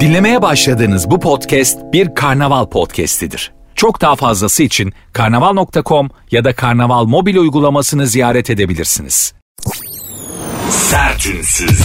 [0.00, 3.52] Dinlemeye başladığınız bu podcast bir karnaval podcastidir.
[3.74, 9.34] Çok daha fazlası için karnaval.com ya da karnaval mobil uygulamasını ziyaret edebilirsiniz.
[10.70, 11.80] Sertünsüz.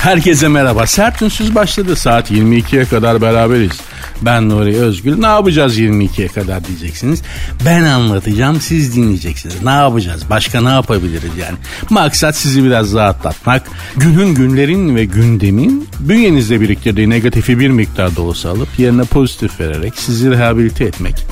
[0.00, 0.86] Herkese merhaba.
[0.86, 1.96] Sert Ünsüz başladı.
[1.96, 3.80] Saat 22'ye kadar beraberiz.
[4.22, 5.18] Ben Nuri Özgül.
[5.18, 7.22] Ne yapacağız 22'ye kadar diyeceksiniz.
[7.64, 9.62] Ben anlatacağım siz dinleyeceksiniz.
[9.62, 10.22] Ne yapacağız?
[10.30, 11.56] Başka ne yapabiliriz yani?
[11.90, 13.62] Maksat sizi biraz rahatlatmak.
[13.96, 20.30] Günün günlerin ve gündemin bünyenizde biriktirdiği negatifi bir miktarda olsa alıp yerine pozitif vererek sizi
[20.30, 21.26] rehabilite etmek.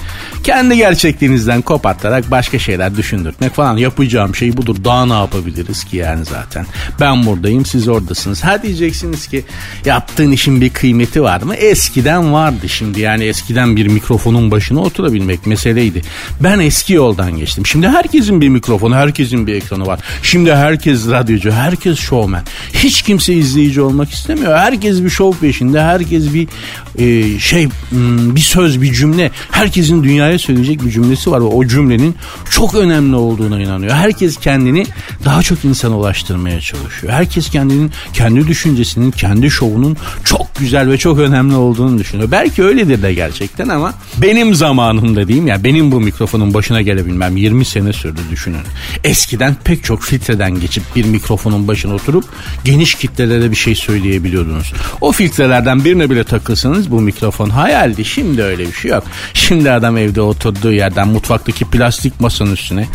[0.44, 3.76] Kendi gerçekliğinizden kopartarak başka şeyler düşündürtmek falan.
[3.76, 4.76] Yapacağım şey budur.
[4.84, 6.66] Daha ne yapabiliriz ki yani zaten.
[7.00, 8.44] Ben buradayım siz oradasınız.
[8.44, 9.44] Ha diyeceksiniz ki
[9.84, 11.54] yaptığın işin bir kıymeti var mı?
[11.54, 16.02] Eskiden vardı şimdi yani eskiden bir mikrofonun başına oturabilmek meseleydi.
[16.40, 17.66] Ben eski yoldan geçtim.
[17.66, 20.00] Şimdi herkesin bir mikrofonu, herkesin bir ekranı var.
[20.22, 22.42] Şimdi herkes radyocu, herkes şovmen.
[22.72, 24.58] Hiç kimse izleyici olmak istemiyor.
[24.58, 26.48] Herkes bir şov peşinde, herkes bir
[26.98, 29.30] e, şey hmm, bir söz, bir cümle.
[29.50, 32.16] Herkesin dünyaya söyleyecek bir cümlesi var ve o cümlenin
[32.50, 33.92] çok önemli olduğuna inanıyor.
[33.92, 34.86] Herkes kendini
[35.24, 37.12] daha çok insana ulaştırmaya çalışıyor.
[37.12, 42.30] Herkes kendinin kendi düşüncesinin, kendi şovunun çok güzel ve çok önemli olduğunu düşünüyor.
[42.30, 47.64] Belki öyledir de gerçekten ama benim zamanımda diyeyim ya benim bu mikrofonun başına gelebilmem 20
[47.64, 48.60] sene sürdü düşünün.
[49.04, 52.24] Eskiden pek çok filtreden geçip bir mikrofonun başına oturup
[52.64, 54.72] geniş kitlelere bir şey söyleyebiliyordunuz.
[55.00, 58.04] O filtrelerden birine bile takılsanız bu mikrofon hayaldi.
[58.04, 59.04] Şimdi öyle bir şey yok.
[59.34, 62.86] Şimdi adam evde oturduğu yerden mutfaktaki plastik masanın üstüne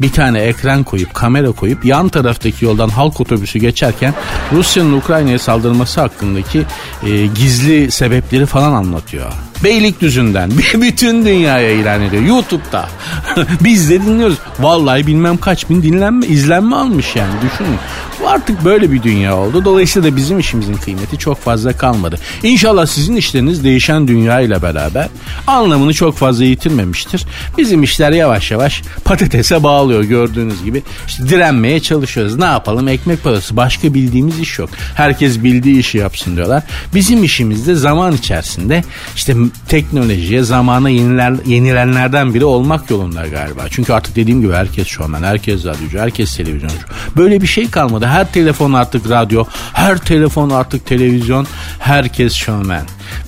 [0.00, 4.14] bir tane ekran koyup kamera koyup yan taraftaki yoldan halk otobüsü geçerken
[4.52, 6.62] Rusya'nın Ukrayna'ya saldırması hakkındaki
[7.06, 9.47] e, gizli sebepleri falan anlatıyor.
[9.64, 12.22] Beylikdüzü'nden bütün dünyaya ilan ediyor.
[12.22, 12.88] YouTube'da.
[13.64, 14.38] Biz de dinliyoruz.
[14.60, 17.78] Vallahi bilmem kaç bin dinlenme, izlenme almış yani düşünün.
[18.20, 19.64] Bu artık böyle bir dünya oldu.
[19.64, 22.18] Dolayısıyla da bizim işimizin kıymeti çok fazla kalmadı.
[22.42, 25.08] İnşallah sizin işleriniz değişen dünya ile beraber
[25.46, 27.24] anlamını çok fazla yitirmemiştir.
[27.58, 30.82] Bizim işler yavaş yavaş patatese bağlıyor gördüğünüz gibi.
[31.06, 32.36] İşte direnmeye çalışıyoruz.
[32.36, 32.88] Ne yapalım?
[32.88, 33.56] Ekmek parası.
[33.56, 34.70] Başka bildiğimiz iş yok.
[34.94, 36.62] Herkes bildiği işi yapsın diyorlar.
[36.94, 38.84] Bizim işimizde zaman içerisinde
[39.16, 39.34] işte
[39.68, 43.62] teknolojiye, zamana yeniler, yenilenlerden biri olmak yolunda galiba.
[43.70, 46.76] Çünkü artık dediğim gibi herkes şovmen, herkes radyocu, herkes televizyoncu.
[47.16, 48.06] Böyle bir şey kalmadı.
[48.06, 51.46] Her telefon artık radyo, her telefon artık televizyon,
[51.78, 52.82] herkes şovmen.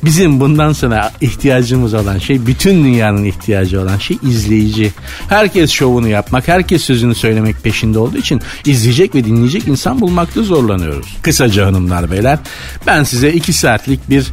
[0.05, 4.93] Bizim bundan sonra ihtiyacımız olan şey, bütün dünyanın ihtiyacı olan şey izleyici.
[5.29, 11.17] Herkes şovunu yapmak, herkes sözünü söylemek peşinde olduğu için izleyecek ve dinleyecek insan bulmakta zorlanıyoruz.
[11.23, 12.39] Kısaca hanımlar beyler,
[12.87, 14.33] ben size iki saatlik bir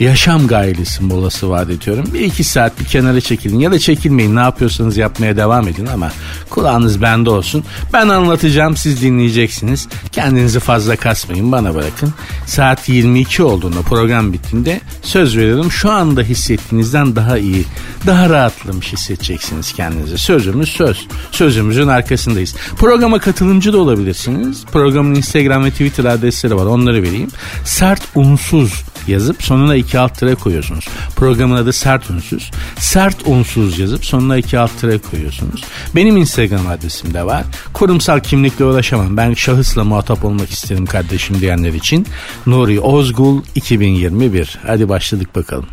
[0.00, 2.04] yaşam gailesi molası vaat ediyorum.
[2.14, 6.12] Bir iki saat bir kenara çekilin ya da çekilmeyin ne yapıyorsanız yapmaya devam edin ama
[6.50, 7.64] kulağınız bende olsun.
[7.92, 9.88] Ben anlatacağım siz dinleyeceksiniz.
[10.12, 12.14] Kendinizi fazla kasmayın bana bırakın.
[12.46, 17.64] Saat 22 olduğunda program bittiğinde söz veriyorum şu anda hissettiğinizden daha iyi,
[18.06, 20.18] daha rahatlamış hissedeceksiniz kendinizi.
[20.18, 21.06] Sözümüz söz.
[21.30, 22.54] Sözümüzün arkasındayız.
[22.76, 24.64] Programa katılımcı da olabilirsiniz.
[24.72, 27.30] Programın Instagram ve Twitter adresleri var onları vereyim.
[27.64, 30.88] Sert unsuz yazıp sonuna iki alt tere koyuyorsunuz.
[31.16, 32.50] Programın adı Sert Unsuz.
[32.78, 35.64] Sert Unsuz yazıp sonuna iki alt tere koyuyorsunuz.
[35.96, 37.44] Benim Instagram adresim de var.
[37.72, 39.16] Kurumsal kimlikle ulaşamam.
[39.16, 42.06] Ben şahısla muhatap olmak isterim kardeşim diyenler için.
[42.46, 44.58] Nuri Ozgul 2021.
[44.66, 45.66] Hadi başladık bakalım.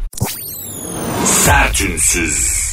[1.25, 2.66] Sertünsüz.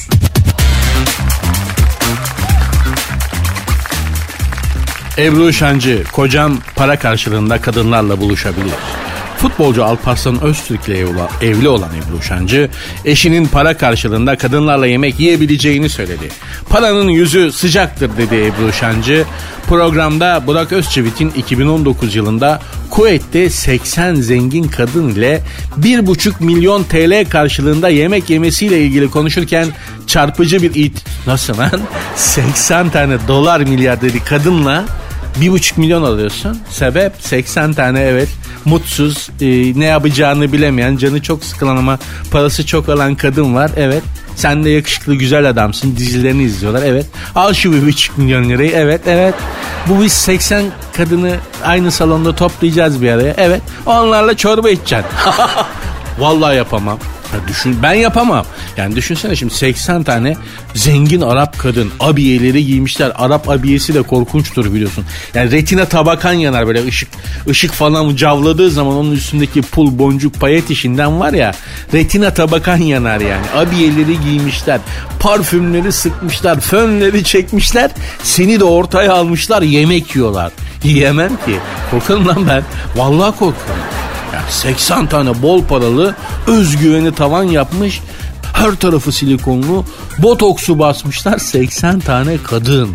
[5.19, 9.02] Ebru Şancı, kocam para karşılığında kadınlarla buluşabilir.
[9.43, 10.99] Futbolcu Alparslan Öztürk ile
[11.43, 12.71] evli olan Ebru Şancı,
[13.05, 16.29] eşinin para karşılığında kadınlarla yemek yiyebileceğini söyledi.
[16.69, 19.25] Paranın yüzü sıcaktır dedi Ebru Şancı.
[19.69, 22.61] Programda Burak Özçivit'in 2019 yılında
[22.91, 25.43] Kuveyt'te 80 zengin kadın ile
[25.81, 29.67] 1,5 milyon TL karşılığında yemek yemesiyle ilgili konuşurken
[30.07, 31.05] çarpıcı bir it...
[31.27, 31.81] Nasıl lan?
[32.17, 34.85] 80 tane dolar milyar dedi kadınla
[35.41, 36.59] bir buçuk milyon alıyorsun.
[36.71, 38.29] Sebep 80 tane evet
[38.65, 39.47] mutsuz e,
[39.81, 41.99] ne yapacağını bilemeyen canı çok sıkılan ama
[42.31, 43.71] parası çok alan kadın var.
[43.77, 44.03] Evet
[44.37, 47.07] sen de yakışıklı güzel adamsın dizilerini izliyorlar evet.
[47.35, 49.35] Al şu bir buçuk milyon lirayı evet evet.
[49.89, 50.65] Bu biz 80
[50.97, 53.63] kadını aynı salonda toplayacağız bir araya evet.
[53.87, 55.11] Onlarla çorba içeceksin.
[56.19, 56.99] Vallahi yapamam.
[57.33, 58.47] Ya düşün ben yapamam.
[58.77, 60.37] Yani düşünsene şimdi 80 tane
[60.75, 63.13] zengin Arap kadın abiyeleri giymişler.
[63.15, 65.05] Arap abiyesi de korkunçtur biliyorsun.
[65.35, 67.09] Yani retina tabakan yanar böyle ışık
[67.49, 71.53] ışık falan cavladığı zaman onun üstündeki pul boncuk payet işinden var ya
[71.95, 73.47] retina tabakan yanar yani.
[73.57, 74.81] Abiyeleri giymişler.
[75.21, 76.61] Parfümleri sıkmışlar.
[76.61, 77.91] Fönleri çekmişler.
[78.23, 80.53] Seni de ortaya almışlar yemek yiyorlar.
[80.85, 81.59] Yiyemem ki.
[81.91, 82.63] Korkarım lan ben.
[82.97, 84.02] Vallahi korkarım.
[84.33, 86.15] Yani 80 tane bol paralı
[86.47, 88.01] özgüveni tavan yapmış
[88.53, 89.85] her tarafı silikonlu
[90.19, 92.89] botoksu basmışlar 80 tane kadın.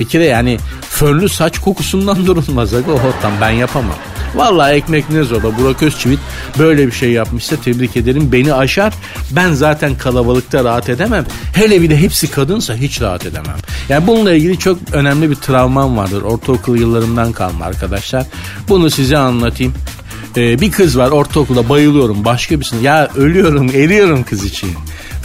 [0.00, 2.74] Bir kere yani fönlü saç kokusundan durulmaz.
[2.74, 3.96] O ortam ben yapamam.
[4.34, 6.18] Vallahi ekmek ne zor da Burak Özçivit
[6.58, 8.32] böyle bir şey yapmışsa tebrik ederim.
[8.32, 8.94] Beni aşar.
[9.30, 11.26] Ben zaten kalabalıkta rahat edemem.
[11.52, 13.56] Hele bir de hepsi kadınsa hiç rahat edemem.
[13.88, 16.22] Yani bununla ilgili çok önemli bir travmam vardır.
[16.22, 18.26] Ortaokul yıllarımdan kalma arkadaşlar.
[18.68, 19.74] Bunu size anlatayım.
[20.36, 22.82] Ee, bir kız var ortaokulda bayılıyorum başka birisine.
[22.82, 24.70] Ya ölüyorum eriyorum kız için.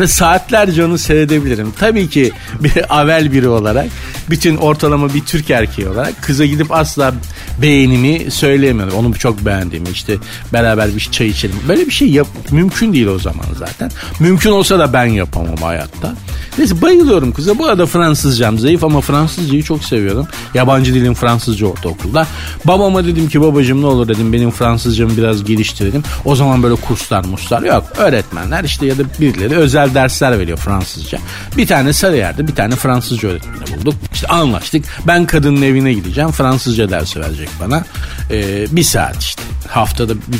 [0.01, 1.73] Ve saatlerce onu seyredebilirim.
[1.79, 3.87] Tabii ki bir avel biri olarak
[4.29, 7.13] bütün ortalama bir Türk erkeği olarak kıza gidip asla
[7.61, 8.93] beğenimi söyleyemiyorum.
[8.93, 10.17] Onu çok beğendiğimi işte
[10.53, 11.55] beraber bir çay içelim.
[11.67, 13.91] Böyle bir şey yap mümkün değil o zaman zaten.
[14.19, 16.13] Mümkün olsa da ben yapamam hayatta.
[16.57, 17.57] Neyse bayılıyorum kıza.
[17.57, 20.27] Bu arada Fransızcam zayıf ama Fransızcayı çok seviyorum.
[20.53, 22.27] Yabancı dilim Fransızca ortaokulda.
[22.65, 26.03] Babama dedim ki babacım ne olur dedim benim Fransızcamı biraz geliştirelim.
[26.25, 27.83] O zaman böyle kurslar muslar yok.
[27.97, 31.19] Öğretmenler işte ya da birileri özel dersler veriyor Fransızca.
[31.57, 33.95] Bir tane Sarıyer'de bir tane Fransızca öğretmeni bulduk.
[34.13, 34.85] İşte anlaştık.
[35.07, 36.31] Ben kadının evine gideceğim.
[36.31, 37.83] Fransızca dersi verecek bana.
[38.31, 39.41] Ee, bir saat işte.
[39.67, 40.39] Haftada bir,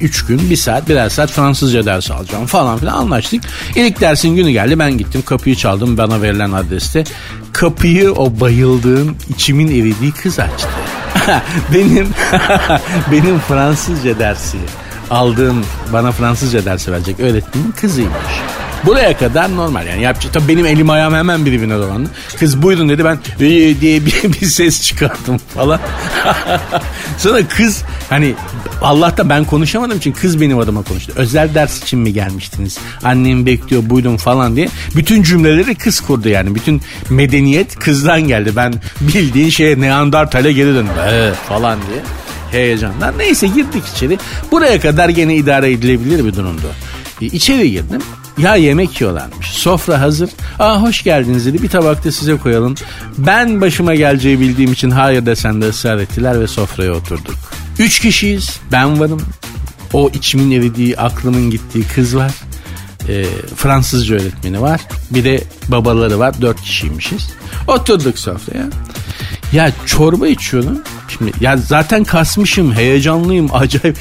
[0.00, 3.42] üç gün bir saat birer saat Fransızca ders alacağım falan filan anlaştık.
[3.76, 7.04] İlk dersin günü geldi ben gittim kapıyı çaldım bana verilen adreste.
[7.52, 10.68] Kapıyı o bayıldığım içimin eridiği kız açtı.
[11.74, 12.08] benim
[13.12, 14.58] benim Fransızca dersi
[15.10, 18.42] aldığım bana Fransızca dersi verecek öğretmenin kızıymış.
[18.86, 20.32] Buraya kadar normal yani yapacak.
[20.32, 22.10] Tabii benim elim ayağım hemen birbirine dolandı.
[22.38, 25.80] Kız buyurun dedi ben ee, diye bir, bir ses çıkarttım falan.
[27.18, 28.34] Sonra kız hani
[28.82, 31.12] Allah'ta ben konuşamadığım için kız benim adıma konuştu.
[31.16, 32.78] Özel ders için mi gelmiştiniz?
[33.04, 34.68] Annem bekliyor buyurun falan diye.
[34.96, 36.54] Bütün cümleleri kız kurdu yani.
[36.54, 38.52] Bütün medeniyet kızdan geldi.
[38.56, 40.94] Ben bildiğin şeye Neandertal'e geri döndüm.
[41.08, 42.02] Ee, falan diye
[42.52, 43.18] heyecandan.
[43.18, 44.18] Neyse girdik içeri.
[44.50, 46.72] Buraya kadar gene idare edilebilir bir durumdu.
[47.20, 48.00] İçeri girdim.
[48.38, 49.46] Ya yemek yiyorlarmış.
[49.46, 50.30] Sofra hazır.
[50.58, 51.62] Aa hoş geldiniz dedi.
[51.62, 52.74] Bir tabakta size koyalım.
[53.18, 57.34] Ben başıma geleceği bildiğim için hayır desen de ısrar ettiler ve sofraya oturduk.
[57.78, 58.60] Üç kişiyiz.
[58.72, 59.22] Ben varım.
[59.92, 62.32] O içimin eridiği, aklımın gittiği kız var.
[63.08, 63.24] E,
[63.56, 64.80] Fransızca öğretmeni var.
[65.10, 66.42] Bir de babaları var.
[66.42, 67.30] Dört kişiymişiz.
[67.68, 68.66] Oturduk sofraya.
[69.52, 70.82] Ya çorba içiyordum.
[71.18, 73.96] Şimdi ya zaten kasmışım, heyecanlıyım, acayip.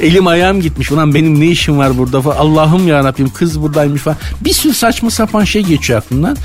[0.00, 0.92] Elim ayağım gitmiş.
[0.92, 2.36] Ulan benim ne işim var burada falan.
[2.36, 4.18] Allah'ım ya Rabbim kız buradaymış falan.
[4.40, 6.36] Bir sürü saçma sapan şey geçiyor aklımdan.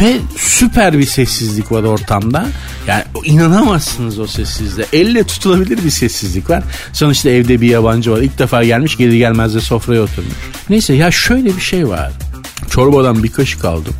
[0.00, 2.46] Ve süper bir sessizlik var ortamda.
[2.86, 4.86] Yani inanamazsınız o sessizliğe.
[4.92, 6.62] Elle tutulabilir bir sessizlik var.
[6.92, 8.20] Sonuçta evde bir yabancı var.
[8.20, 10.32] İlk defa gelmiş geri gelmez de sofraya oturmuş.
[10.70, 12.12] Neyse ya şöyle bir şey var.
[12.70, 13.94] Çorbadan bir kaşık aldım.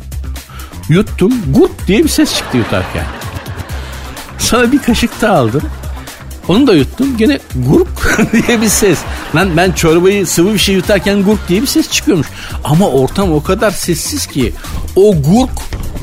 [0.89, 1.33] Yuttum.
[1.53, 3.20] Gut diye bir ses çıktı yutarken.
[4.41, 5.61] Sonra bir kaşık da aldım.
[6.47, 7.17] Onu da yuttum.
[7.17, 8.99] Gene gurk diye bir ses.
[9.35, 12.27] Lan ben çorbayı sıvı bir şey yutarken gurk diye bir ses çıkıyormuş.
[12.63, 14.53] Ama ortam o kadar sessiz ki
[14.95, 15.51] o gurk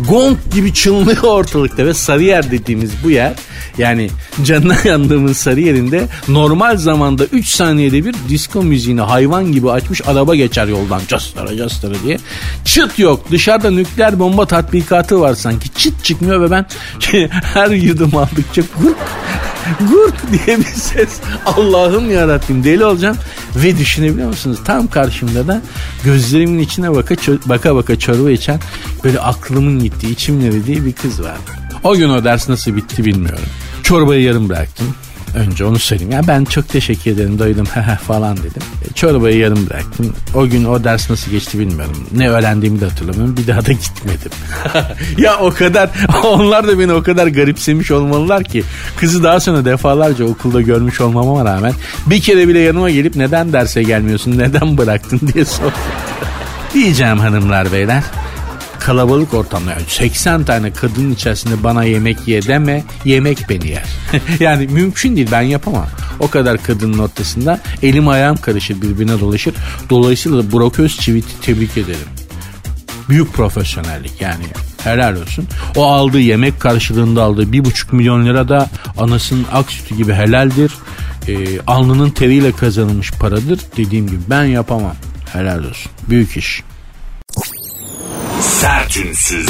[0.08, 3.32] gong gibi çınlıyor ortalıkta ve Sarıyer dediğimiz bu yer
[3.78, 4.10] yani
[4.44, 10.66] canına yandığımız Sarıyer'inde normal zamanda 3 saniyede bir disco müziğini hayvan gibi açmış araba geçer
[10.66, 12.19] yoldan castara castara diye.
[12.64, 16.66] Çıt yok dışarıda nükleer bomba tatbikatı var sanki çıt çıkmıyor ve ben
[17.54, 18.96] her yudum aldıkça gurk
[19.80, 23.16] gurk diye bir ses Allah'ım yarabbim deli olacağım
[23.56, 25.62] ve düşünebiliyor musunuz tam karşımda da
[26.04, 27.14] gözlerimin içine baka
[27.47, 28.61] baka baka çorba içen
[29.04, 31.50] böyle aklımın gittiği içimin eridiği bir kız vardı.
[31.85, 33.44] O gün o ders nasıl bitti bilmiyorum.
[33.88, 34.95] Çorbayı yarım bıraktım.
[35.35, 36.12] Önce onu söyleyeyim.
[36.12, 37.66] Ya ben çok teşekkür ederim doydum
[38.07, 38.62] falan dedim.
[38.90, 40.14] E, çorbayı yarım bıraktım.
[40.35, 42.07] O gün o ders nasıl geçti bilmiyorum.
[42.12, 43.37] Ne öğrendiğimi de hatırlamıyorum.
[43.37, 44.33] Bir daha da gitmedim.
[45.18, 45.90] ya o kadar
[46.25, 48.64] onlar da beni o kadar garipsemiş olmalılar ki
[48.97, 51.73] kızı daha sonra defalarca okulda görmüş olmama rağmen
[52.07, 55.73] bir kere bile yanıma gelip neden derse gelmiyorsun neden bıraktın diye sordu.
[56.75, 58.02] Diyeceğim hanımlar beyler
[58.88, 63.85] kalabalık ortamda yani 80 tane kadının içerisinde bana yemek ye deme yemek beni yer.
[64.40, 65.87] yani mümkün değil ben yapamam.
[66.21, 69.54] O kadar kadının ortasında elim ayağım karışır birbirine dolaşır.
[69.90, 72.09] Dolayısıyla da Burak Özçivit'i tebrik ederim.
[73.09, 74.45] Büyük profesyonellik yani
[74.85, 75.45] helal olsun.
[75.76, 80.73] O aldığı yemek karşılığında aldığı bir buçuk milyon lira da anasının ak sütü gibi helaldir.
[81.28, 83.61] Ee, alnının teriyle kazanılmış paradır.
[83.76, 84.97] Dediğim gibi ben yapamam.
[85.33, 85.92] Helal olsun.
[86.09, 86.62] Büyük iş.
[88.40, 89.49] Sertünsüz.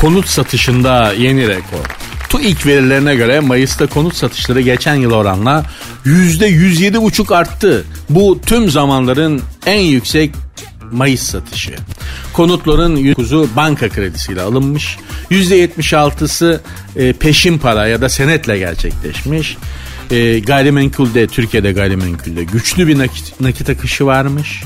[0.00, 1.84] Konut satışında yeni rekor.
[2.28, 5.64] TÜİK verilerine göre Mayıs'ta konut satışları geçen yıl oranla
[6.06, 7.84] %107,5 arttı.
[8.10, 10.30] Bu tüm zamanların en yüksek
[10.92, 11.74] Mayıs satışı.
[12.32, 14.96] Konutların %9'u banka kredisiyle alınmış.
[15.30, 16.60] %76'sı
[16.96, 19.56] e, peşin para ya da senetle gerçekleşmiş.
[20.10, 24.62] E, gayrimenkulde, Türkiye'de gayrimenkulde güçlü bir nakit, nakit akışı varmış.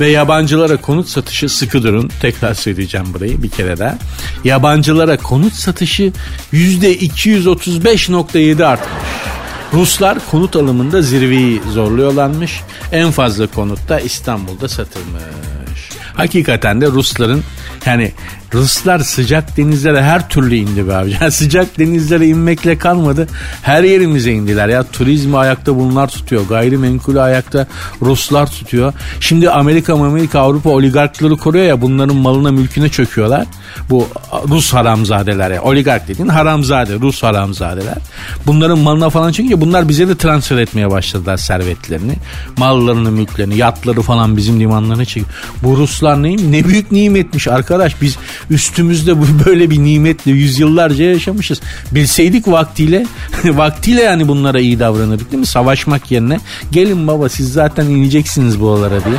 [0.00, 2.10] Ve yabancılara konut satışı sıkı durun.
[2.20, 3.98] Tekrar söyleyeceğim burayı bir kere daha.
[4.44, 6.12] Yabancılara konut satışı
[6.52, 8.90] %235.7 artmış.
[9.72, 12.60] Ruslar konut alımında zirveyi zorluyorlarmış.
[12.92, 15.90] En fazla konut da İstanbul'da satılmış.
[16.14, 17.42] Hakikaten de Rusların
[17.86, 18.12] yani
[18.54, 21.16] Ruslar sıcak denizlere her türlü indi be abi.
[21.20, 23.28] Yani sıcak denizlere inmekle kalmadı.
[23.62, 24.82] Her yerimize indiler ya.
[24.82, 26.48] Turizmi ayakta bunlar tutuyor.
[26.48, 27.66] Gayrimenkulü ayakta
[28.02, 28.92] Ruslar tutuyor.
[29.20, 33.46] Şimdi Amerika, Amerika, Avrupa oligarkları koruyor ya bunların malına mülküne çöküyorlar.
[33.90, 34.06] Bu
[34.48, 35.62] Rus haramzadeler ya.
[35.62, 37.96] Oligark dediğin haramzade, Rus haramzadeler.
[38.46, 42.16] Bunların malına falan çekince bunlar bize de transfer etmeye başladılar servetlerini.
[42.58, 45.26] Mallarını, mülklerini, yatları falan bizim limanlarına çekiyor.
[45.62, 46.52] Bu Ruslar neyim?
[46.52, 48.02] Ne büyük nimetmiş arkadaş.
[48.02, 48.16] Biz
[48.50, 51.60] üstümüzde bu böyle bir nimetle yüzyıllarca yaşamışız.
[51.92, 53.06] Bilseydik vaktiyle
[53.44, 55.46] vaktiyle yani bunlara iyi davranırdık değil mi?
[55.46, 56.40] Savaşmak yerine
[56.70, 59.18] gelin baba siz zaten ineceksiniz buralara diye.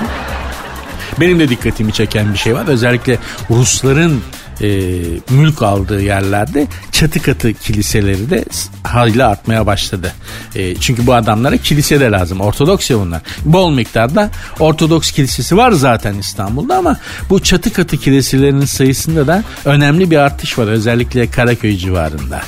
[1.20, 2.68] Benim de dikkatimi çeken bir şey var.
[2.68, 3.18] Özellikle
[3.50, 4.22] Rusların
[4.62, 4.68] e,
[5.30, 8.46] mülk aldığı yerlerde çatı katı kiliseleri de
[8.84, 10.14] hayli artmaya başladı.
[10.56, 12.42] E, çünkü bu adamlara kilise de lazım.
[12.42, 13.22] Ortodoks ya bunlar.
[13.46, 16.98] Bol miktarda Ortodoks kilisesi var zaten İstanbul'da ama
[17.30, 20.68] bu çatı katı kiliselerinin sayısında da önemli bir artış var.
[20.68, 22.42] Özellikle Karaköy civarında.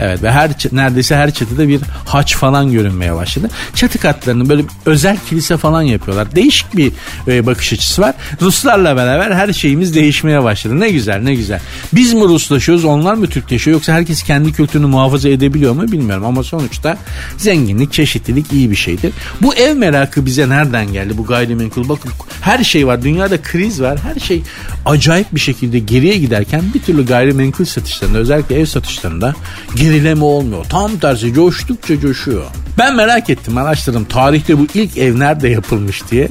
[0.00, 3.48] Evet ve her neredeyse her çatıda bir haç falan görünmeye başladı.
[3.74, 6.34] Çatı katlarını böyle özel kilise falan yapıyorlar.
[6.34, 6.92] Değişik bir
[7.28, 8.14] e, bakış açısı var.
[8.40, 10.80] Ruslarla beraber her şeyimiz değişmeye başladı.
[10.80, 11.60] Ne güzel ne güzel.
[11.92, 16.24] Biz mi Ruslaşıyoruz onlar mı Türkleşiyor yoksa herkes kendi kültürünü muhafaza edebiliyor mu bilmiyorum.
[16.24, 16.96] Ama sonuçta
[17.36, 19.12] zenginlik çeşitlilik iyi bir şeydir.
[19.42, 21.88] Bu ev merakı bize nereden geldi bu gayrimenkul?
[21.88, 24.42] Bakın her şey var dünyada kriz var her şey
[24.86, 29.34] acayip bir şekilde geriye giderken bir türlü gayrimenkul satışlarında özellikle ev satışlarında
[29.90, 30.64] gerileme olmuyor.
[30.64, 32.44] Tam tersi coştukça coşuyor.
[32.78, 36.28] Ben merak ettim araştırdım tarihte bu ilk ev nerede yapılmış diye.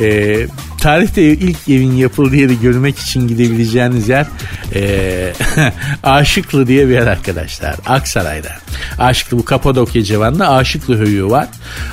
[0.00, 0.46] Ee,
[0.84, 4.26] tarihte ilk evin yapıldığı yeri görmek için gidebileceğiniz yer
[4.74, 5.32] e,
[6.02, 7.76] Aşıklı diye bir yer arkadaşlar.
[7.86, 8.48] Aksaray'da.
[8.98, 11.48] Aşıklı bu Kapadokya civarında Aşıklı höyüğü var.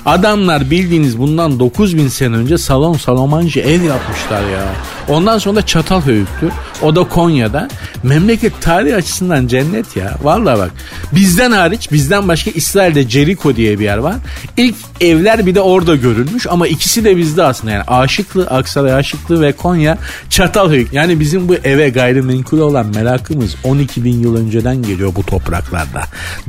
[0.05, 4.65] Adamlar bildiğiniz bundan 9000 sene önce salon salomancı ev yapmışlar ya.
[5.07, 6.51] Ondan sonra da Çatal höyüktür.
[6.81, 7.67] O da Konya'da.
[8.03, 10.17] Memleket tarihi açısından cennet ya.
[10.23, 10.71] Vallahi bak
[11.11, 14.15] bizden hariç bizden başka İsrail'de Jericho diye bir yer var.
[14.57, 19.41] İlk evler bir de orada görülmüş ama ikisi de bizde aslında yani Aşıklı, Aksaray Aşıklı
[19.41, 19.97] ve Konya
[20.29, 20.93] Çatalhöyük.
[20.93, 26.01] Yani bizim bu eve gayrimenkul olan merakımız 12 bin yıl önceden geliyor bu topraklarda.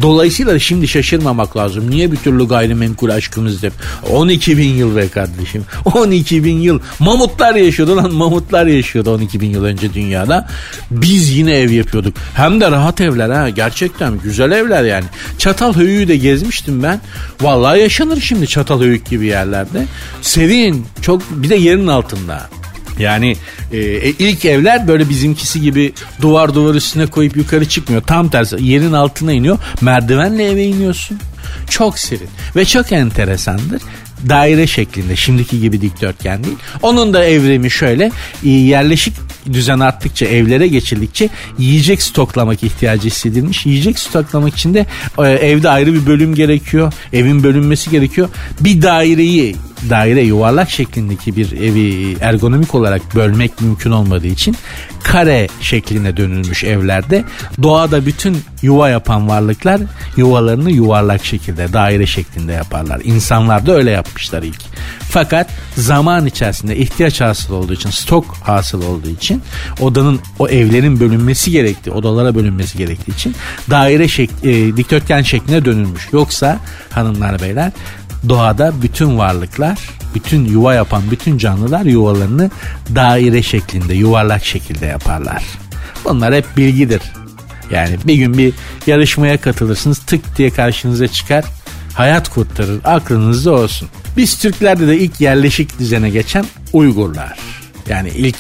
[0.03, 1.91] Dolayısıyla şimdi şaşırmamak lazım.
[1.91, 3.73] Niye bir türlü gayrimenkul aşkımız hep?
[4.11, 5.65] 12 bin yıl be kardeşim.
[5.95, 6.81] 12 bin yıl.
[6.99, 10.49] Mamutlar yaşıyordu lan mamutlar yaşıyordu 12 bin yıl önce dünyada.
[10.91, 12.15] Biz yine ev yapıyorduk.
[12.35, 15.05] Hem de rahat evler ha gerçekten güzel evler yani.
[15.39, 17.01] Çatalhöyük'ü de gezmiştim ben.
[17.41, 19.87] Vallahi yaşanır şimdi Çatalhöyük gibi yerlerde.
[20.23, 22.22] Serin çok bir de yerin altında.
[22.99, 23.37] Yani
[23.73, 28.03] e, e, ilk evler böyle bizimkisi gibi duvar duvar üstüne koyup yukarı çıkmıyor.
[28.03, 29.59] Tam tersi yerin altına iniyor.
[29.81, 31.19] Merdivenle eve iniyorsun.
[31.71, 33.83] Çok serin ve çok enteresandır
[34.29, 36.57] daire şeklinde şimdiki gibi dikdörtgen değil.
[36.83, 38.11] Onun da evrimi şöyle
[38.45, 39.15] e, yerleşik
[39.53, 43.67] düzen arttıkça evlere geçildikçe yiyecek stoklamak ihtiyacı hissedilmiş.
[43.67, 44.87] Yiyecek stoklamak için de
[45.19, 46.93] e, evde ayrı bir bölüm gerekiyor.
[47.13, 48.29] Evin bölünmesi gerekiyor.
[48.61, 49.57] Bir daireyi
[49.91, 54.57] daire yuvarlak şeklindeki bir evi ergonomik olarak bölmek mümkün olmadığı için
[55.03, 57.25] kare şekline dönülmüş evlerde
[57.63, 59.81] doğada bütün yuva yapan varlıklar
[60.17, 63.01] yuvalarını yuvarlak şekilde daire şeklinde yaparlar.
[63.05, 64.61] İnsanlar da öyle yapmışlar ilk.
[65.11, 69.32] Fakat zaman içerisinde ihtiyaç hasıl olduğu için stok hasıl olduğu için
[69.81, 73.35] odanın o evlerin bölünmesi gerektiği odalara bölünmesi gerektiği için
[73.71, 76.09] daire şek e, dikdörtgen şekline dönülmüş.
[76.13, 76.61] Yoksa
[76.91, 77.73] hanımlar beyler
[78.29, 79.79] doğada bütün varlıklar,
[80.15, 82.51] bütün yuva yapan bütün canlılar yuvalarını
[82.95, 85.45] daire şeklinde, yuvarlak şekilde yaparlar.
[86.05, 87.03] Bunlar hep bilgidir.
[87.71, 88.55] Yani bir gün bir
[88.87, 91.45] yarışmaya katılırsınız tık diye karşınıza çıkar
[91.95, 93.89] hayat kurtarır aklınızda olsun.
[94.17, 97.39] Biz Türklerde de ilk yerleşik düzene geçen Uygurlar.
[97.89, 98.37] Yani ilk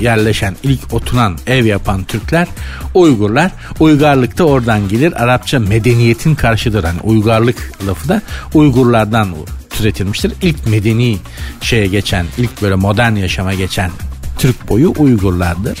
[0.00, 2.48] yerleşen, ilk oturan, ev yapan Türkler
[2.94, 3.52] Uygurlar.
[3.80, 5.22] Uygarlık da oradan gelir.
[5.22, 6.84] Arapça medeniyetin karşıdır.
[6.84, 8.22] Hani uygarlık lafı da
[8.54, 9.28] Uygurlardan
[9.70, 10.32] türetilmiştir.
[10.42, 11.18] İlk medeni
[11.60, 13.90] şeye geçen, ilk böyle modern yaşama geçen
[14.38, 15.78] Türk boyu Uygurlardır.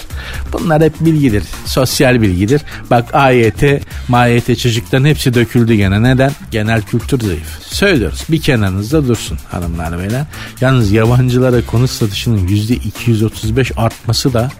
[0.52, 1.44] Bunlar hep bilgidir.
[1.64, 2.60] Sosyal bilgidir.
[2.90, 3.62] Bak AYT,
[4.08, 6.02] MAYT çocukların hepsi döküldü gene.
[6.02, 6.32] Neden?
[6.50, 7.62] Genel kültür zayıf.
[7.62, 8.24] Söylüyoruz.
[8.28, 10.24] Bir kenarınızda dursun hanımlar beyler.
[10.60, 14.50] Yalnız yabancılara konut satışının %235 artması da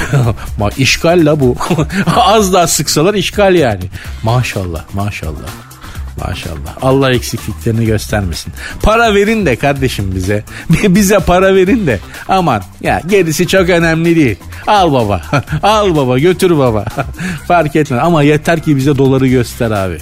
[0.78, 1.56] işgal la bu.
[2.16, 3.84] Az daha sıksalar işgal yani.
[4.22, 5.71] Maşallah maşallah.
[6.28, 6.76] Maşallah.
[6.82, 8.52] Allah eksikliklerini göstermesin.
[8.82, 10.44] Para verin de kardeşim bize.
[10.70, 11.98] bize para verin de.
[12.28, 14.36] Aman ya gerisi çok önemli değil.
[14.66, 15.22] Al baba.
[15.62, 16.84] Al baba götür baba.
[17.48, 19.98] Fark etmez ama yeter ki bize doları göster abi.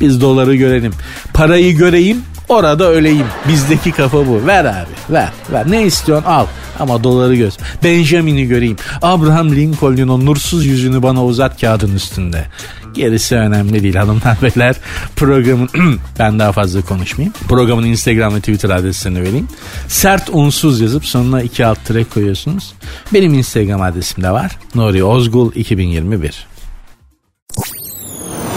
[0.00, 0.92] Biz doları görelim.
[1.34, 3.26] Parayı göreyim orada öleyim.
[3.48, 4.46] Bizdeki kafa bu.
[4.46, 5.70] Ver abi ver ver.
[5.70, 6.46] Ne istiyorsun al.
[6.80, 7.58] Ama doları göz.
[7.84, 8.76] Benjamin'i göreyim.
[9.02, 12.46] Abraham Lincoln'un o nursuz yüzünü bana uzat kağıdın üstünde.
[12.94, 14.76] Gerisi önemli değil hanımlar beyler.
[15.16, 15.68] Programın
[16.18, 17.34] ben daha fazla konuşmayayım.
[17.48, 19.48] Programın Instagram ve Twitter adreslerini vereyim.
[19.88, 22.72] Sert unsuz yazıp sonuna iki alt tire koyuyorsunuz.
[23.14, 24.58] Benim Instagram adresim de var.
[24.74, 26.46] Nuri Ozgul 2021.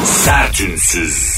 [0.03, 1.34] Sert unsuz.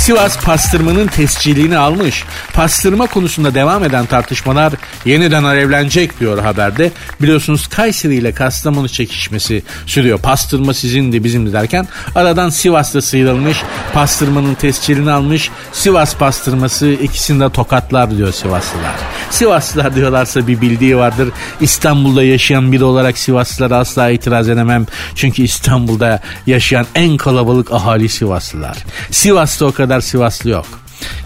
[0.00, 2.24] Sivas pastırmanın tescilini almış.
[2.52, 4.72] Pastırma konusunda devam eden tartışmalar
[5.04, 6.92] yeniden alevlenecek diyor haberde.
[7.22, 10.18] Biliyorsunuz Kayseri ile Kastamonu çekişmesi sürüyor.
[10.18, 13.62] Pastırma sizindi bizimdi derken aradan Sivas'ta sıyrılmış.
[13.92, 15.50] Pastırmanın tescilini almış.
[15.72, 18.94] Sivas pastırması ikisinde tokatlar diyor Sivaslılar.
[19.30, 21.28] Sivaslılar diyorlarsa bir bildiği vardır.
[21.60, 24.86] İstanbul'da yaşayan biri olarak Sivaslılara asla itiraz edemem.
[25.14, 28.76] Çünkü İstanbul'da yaşayan en kalabalık ahali Sivaslılar.
[29.10, 30.66] Sivas'ta o kadar Sivaslı yok.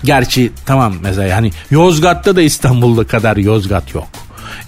[0.04, 4.08] Gerçi tamam mesela hani Yozgat'ta da İstanbul'da kadar Yozgat yok.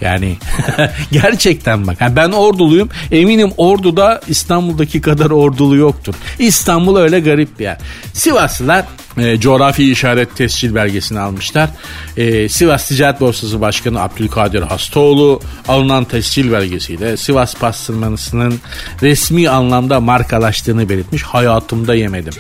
[0.00, 0.36] Yani
[1.10, 2.00] gerçekten bak.
[2.00, 2.88] Yani ben orduluyum.
[3.12, 6.14] Eminim orduda İstanbul'daki kadar ordulu yoktur.
[6.38, 7.78] İstanbul öyle garip bir yer.
[8.12, 8.84] Sivaslılar
[9.18, 11.70] e, coğrafi işaret tescil belgesini almışlar.
[12.16, 18.60] E, Sivas Ticaret Borsası Başkanı Abdülkadir Hastoğlu alınan tescil belgesiyle Sivas pastırmasının
[19.02, 21.22] resmi anlamda markalaştığını belirtmiş.
[21.22, 22.34] Hayatımda yemedim.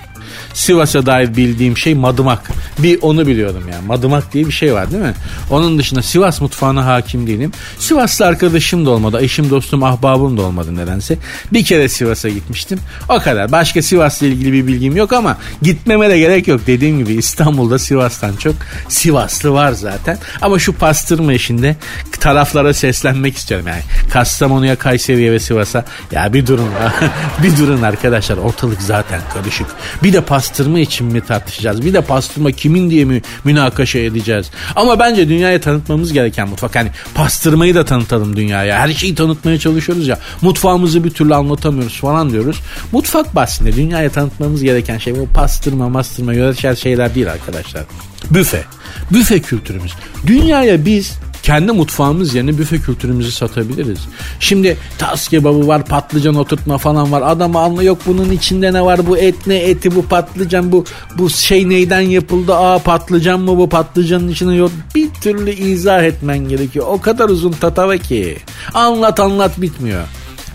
[0.54, 2.50] Sivas'a dair bildiğim şey madımak.
[2.78, 3.86] Bir onu biliyordum yani.
[3.86, 5.14] Madımak diye bir şey var değil mi?
[5.50, 7.52] Onun dışında Sivas mutfağına hakim değilim.
[7.78, 9.18] Sivaslı arkadaşım da olmadı.
[9.20, 11.18] Eşim, dostum, ahbabım da olmadı nedense.
[11.52, 12.78] Bir kere Sivas'a gitmiştim.
[13.08, 13.52] O kadar.
[13.52, 16.60] Başka Sivas'la ilgili bir bilgim yok ama gitmeme de gerek yok.
[16.66, 18.54] Dediğim gibi İstanbul'da Sivas'tan çok
[18.88, 20.18] Sivaslı var zaten.
[20.42, 21.76] Ama şu pastırma işinde
[22.20, 23.82] taraflara seslenmek istiyorum yani.
[24.12, 26.68] Kastamonu'ya, Kayseri'ye ve Sivas'a ya bir durun
[27.42, 29.66] bir durun arkadaşlar ortalık zaten karışık.
[30.02, 31.84] Bir de pastırma için mi tartışacağız?
[31.84, 34.50] Bir de pastırma kimin diye mi münakaşa edeceğiz?
[34.76, 36.76] Ama bence dünyaya tanıtmamız gereken mutfak.
[36.76, 38.78] Hani pastırmayı da tanıtalım dünyaya.
[38.78, 40.18] Her şeyi tanıtmaya çalışıyoruz ya.
[40.42, 42.60] Mutfağımızı bir türlü anlatamıyoruz falan diyoruz.
[42.92, 47.82] Mutfak bahsinde dünyaya tanıtmamız gereken şey bu pastırma, mastırma, yöresel şeyler değil arkadaşlar.
[48.30, 48.64] Büfe.
[49.12, 49.92] Büfe kültürümüz.
[50.26, 53.98] Dünyaya biz kendi mutfağımız yerine büfe kültürümüzü satabiliriz.
[54.40, 57.22] Şimdi tas kebabı var, patlıcan oturtma falan var.
[57.24, 59.06] Adam anla yok bunun içinde ne var?
[59.06, 60.84] Bu et ne eti bu patlıcan bu
[61.18, 62.54] bu şey neyden yapıldı?
[62.54, 64.70] Aa patlıcan mı bu patlıcanın içinde yok.
[64.94, 66.86] Bir türlü izah etmen gerekiyor.
[66.88, 68.38] O kadar uzun tatava ki.
[68.74, 70.04] Anlat anlat bitmiyor.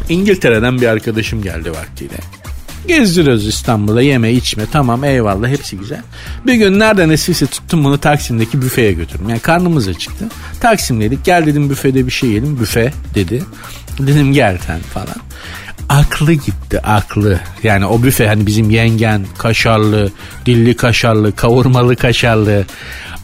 [0.10, 2.41] İngiltere'den bir arkadaşım geldi vaktiyle.
[2.88, 6.02] Gezdiriyoruz İstanbul'da yeme içme tamam eyvallah hepsi güzel.
[6.46, 9.30] Bir gün nereden esirse tuttum bunu Taksim'deki büfeye götürdüm.
[9.30, 10.26] Yani karnımız acıktı.
[10.60, 12.60] Taksim'deydik gel dedim büfede bir şey yiyelim.
[12.60, 13.44] Büfe dedi.
[14.00, 15.16] Dedim gel sen falan.
[15.90, 17.40] Aklı gitti aklı.
[17.64, 20.12] Yani o büfe hani bizim yengen kaşarlı,
[20.46, 22.66] dilli kaşarlı, kavurmalı kaşarlı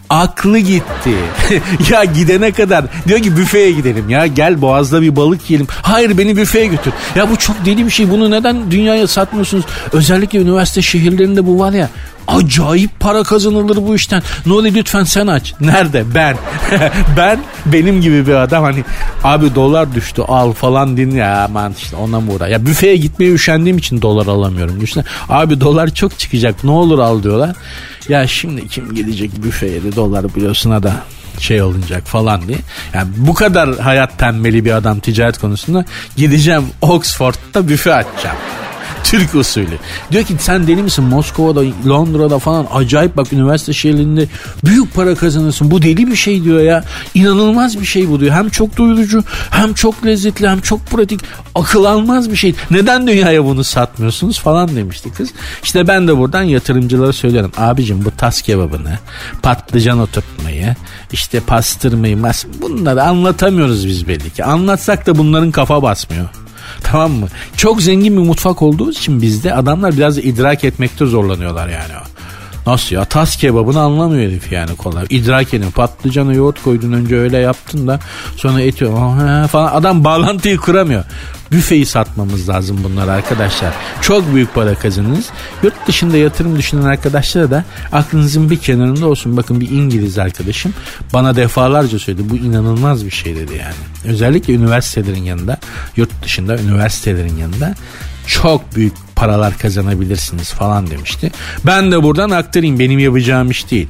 [0.10, 1.16] aklı gitti.
[1.92, 5.68] ya gidene kadar diyor ki büfeye gidelim ya gel boğazda bir balık yiyelim.
[5.82, 6.94] Hayır beni büfeye götür.
[7.16, 9.66] Ya bu çok deli bir şey bunu neden dünyaya satmıyorsunuz?
[9.92, 11.90] Özellikle üniversite şehirlerinde bu var ya
[12.28, 14.24] acayip para kazanılır bu işten.
[14.46, 15.54] Olur lütfen sen aç.
[15.62, 16.16] Nerede?
[16.16, 16.38] Ben.
[17.18, 18.84] ben benim gibi bir adam hani
[19.24, 22.48] abi dolar düştü al falan din ya aman işte ondan mı uğra.
[22.48, 24.82] Ya büfeye gitmeye üşendiğim için dolar alamıyorum.
[24.82, 27.56] Düşünsene abi dolar çok çıkacak ne olur al diyorlar.
[28.10, 30.94] Ya şimdi kim gidecek büfeye de dolar biliyorsun da
[31.40, 32.58] şey olunacak falan diye.
[32.94, 35.86] Yani bu kadar hayat tembeli bir adam ticaret konusunda
[36.16, 38.38] gideceğim Oxford'da büfe açacağım.
[39.04, 39.78] Türk usulü.
[40.12, 44.28] Diyor ki sen deli misin Moskova'da Londra'da falan acayip bak üniversite şehirlerinde
[44.66, 45.72] büyük para kazanırsın.
[45.72, 46.84] Bu deli bir şey diyor ya.
[47.14, 48.36] İnanılmaz bir şey bu diyor.
[48.36, 51.20] Hem çok doyurucu hem çok lezzetli hem çok pratik.
[51.56, 52.56] Akıl almaz bir şey.
[52.72, 55.30] Neden dünyaya bunu satmıyorsunuz falan demişti kız.
[55.64, 57.52] İşte ben de buradan yatırımcılara söylüyorum.
[57.58, 59.00] Abicim bu tas kebabını,
[59.42, 60.76] patlıcan oturtmayı,
[61.12, 64.44] işte pastırmayı, mas bunları anlatamıyoruz biz belli ki.
[64.44, 66.30] Anlatsak da bunların kafa basmıyor.
[66.84, 67.28] Tamam mı?
[67.58, 71.94] Çok zengin bir mutfak olduğu için bizde adamlar biraz idrak etmekte zorlanıyorlar yani.
[72.68, 73.06] Nasıl ya?
[73.06, 75.06] Tas kebabını anlamıyor herif yani kolay.
[75.10, 75.72] İdrak edin.
[75.72, 78.00] Patlıcanı yoğurt koydun önce öyle yaptın da
[78.36, 78.86] sonra eti
[79.52, 79.74] falan.
[79.74, 81.04] Adam bağlantıyı kuramıyor.
[81.52, 83.74] Büfeyi satmamız lazım bunlar arkadaşlar.
[84.02, 85.30] Çok büyük para kazanınız.
[85.64, 89.38] Yurt dışında yatırım düşünen arkadaşlara da aklınızın bir kenarında olsun.
[89.38, 90.74] Bakın bir İngiliz arkadaşım
[91.14, 92.30] bana defalarca söyledi.
[92.30, 94.14] Bu inanılmaz bir şey dedi yani.
[94.14, 95.58] Özellikle üniversitelerin yanında,
[95.96, 97.76] yurt dışında üniversitelerin yanında
[98.28, 101.32] çok büyük paralar kazanabilirsiniz falan demişti.
[101.66, 103.88] Ben de buradan aktarayım benim yapacağım iş değil.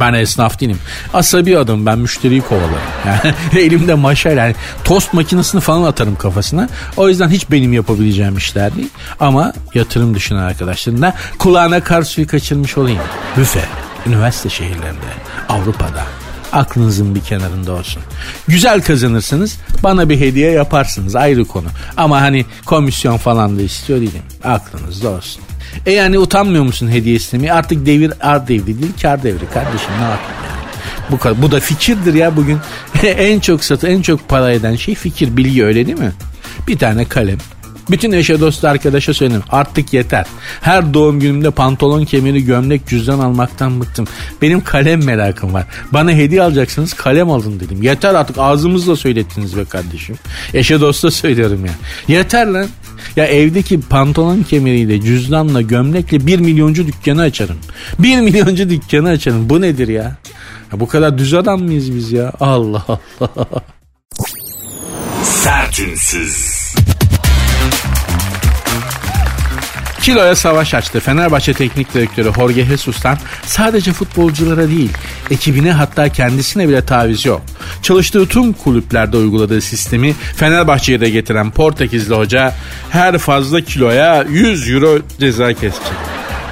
[0.00, 0.78] Ben esnaf değilim.
[1.14, 2.68] Asabi adam ben müşteriyi kovalarım.
[3.06, 3.34] Yani
[3.64, 6.68] elimde maşayla yani tost makinesini falan atarım kafasına.
[6.96, 8.88] O yüzden hiç benim yapabileceğim işler değil.
[9.20, 13.00] Ama yatırım düşünen arkadaşların da kulağına kar suyu kaçırmış olayım.
[13.36, 13.64] Büfe,
[14.06, 15.06] üniversite şehirlerinde,
[15.48, 16.04] Avrupa'da,
[16.52, 18.02] aklınızın bir kenarında olsun.
[18.48, 21.68] Güzel kazanırsınız bana bir hediye yaparsınız ayrı konu.
[21.96, 24.22] Ama hani komisyon falan da istiyor değilim.
[24.44, 25.42] Aklınızda olsun.
[25.86, 27.52] E yani utanmıyor musun hediye istemeye?
[27.52, 30.58] Artık devir ar devri değil kar devri kardeşim ne yapayım yani.
[31.10, 32.58] Bu, bu da fikirdir ya bugün.
[33.02, 36.12] en çok satı en çok para eden şey fikir bilgi öyle değil mi?
[36.68, 37.38] Bir tane kalem
[37.90, 40.26] bütün eşe dost arkadaşa söyledim artık yeter.
[40.60, 44.06] Her doğum günümde pantolon kemeri gömlek cüzdan almaktan bıktım.
[44.42, 45.66] Benim kalem merakım var.
[45.92, 47.82] Bana hediye alacaksınız kalem alın dedim.
[47.82, 50.16] Yeter artık ağzımızla söylettiniz be kardeşim.
[50.54, 51.72] Eşe dosta söylüyorum ya.
[52.08, 52.66] Yeter lan.
[53.16, 57.56] Ya evdeki pantolon kemeriyle, cüzdanla, gömlekle bir milyoncu dükkanı açarım.
[57.98, 59.50] Bir milyoncu dükkanı açarım.
[59.50, 60.16] Bu nedir ya?
[60.72, 62.32] ya bu kadar düz adam mıyız biz ya?
[62.40, 62.84] Allah
[63.20, 63.62] Allah.
[65.22, 66.58] Sertünsüz.
[70.08, 71.00] Kiloya savaş açtı.
[71.00, 74.90] Fenerbahçe Teknik Direktörü Jorge Jesus'tan sadece futbolculara değil,
[75.30, 77.42] ekibine hatta kendisine bile taviz yok.
[77.82, 82.54] Çalıştığı tüm kulüplerde uyguladığı sistemi Fenerbahçe'ye de getiren Portekizli hoca
[82.90, 85.92] her fazla kiloya 100 euro ceza kesecek.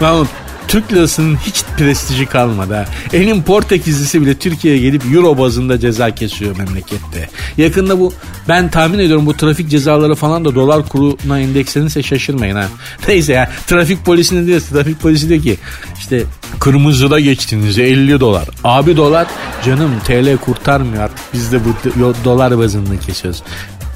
[0.03, 0.27] Lan
[0.68, 2.85] Türk lirasının hiç prestiji kalmadı ha.
[3.12, 7.29] Elin Portekizlisi bile Türkiye'ye gelip euro bazında ceza kesiyor memlekette.
[7.57, 8.12] Yakında bu
[8.48, 12.68] ben tahmin ediyorum bu trafik cezaları falan da dolar kuruna endekslenirse şaşırmayın ha.
[13.09, 15.57] Neyse ya trafik polisine diyor trafik polisi diyor ki
[15.98, 16.22] işte
[16.61, 18.48] kırmızıda geçtiğinizde 50 dolar.
[18.64, 19.26] Abi dolar
[19.64, 23.42] canım TL kurtarmıyor artık biz de bu dolar bazında kesiyoruz.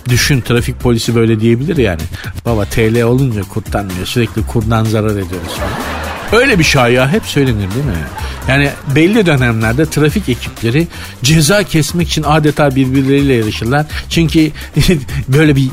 [0.08, 2.02] Düşün trafik polisi böyle diyebilir yani.
[2.44, 6.09] Baba TL olunca kurtarmıyor sürekli kurdan zarar ediyoruz falan.
[6.32, 7.92] Öyle bir şaya hep söylenir değil mi?
[8.48, 10.86] Yani belli dönemlerde trafik ekipleri
[11.22, 13.86] ceza kesmek için adeta birbirleriyle yarışırlar.
[14.10, 14.50] Çünkü
[15.28, 15.68] böyle bir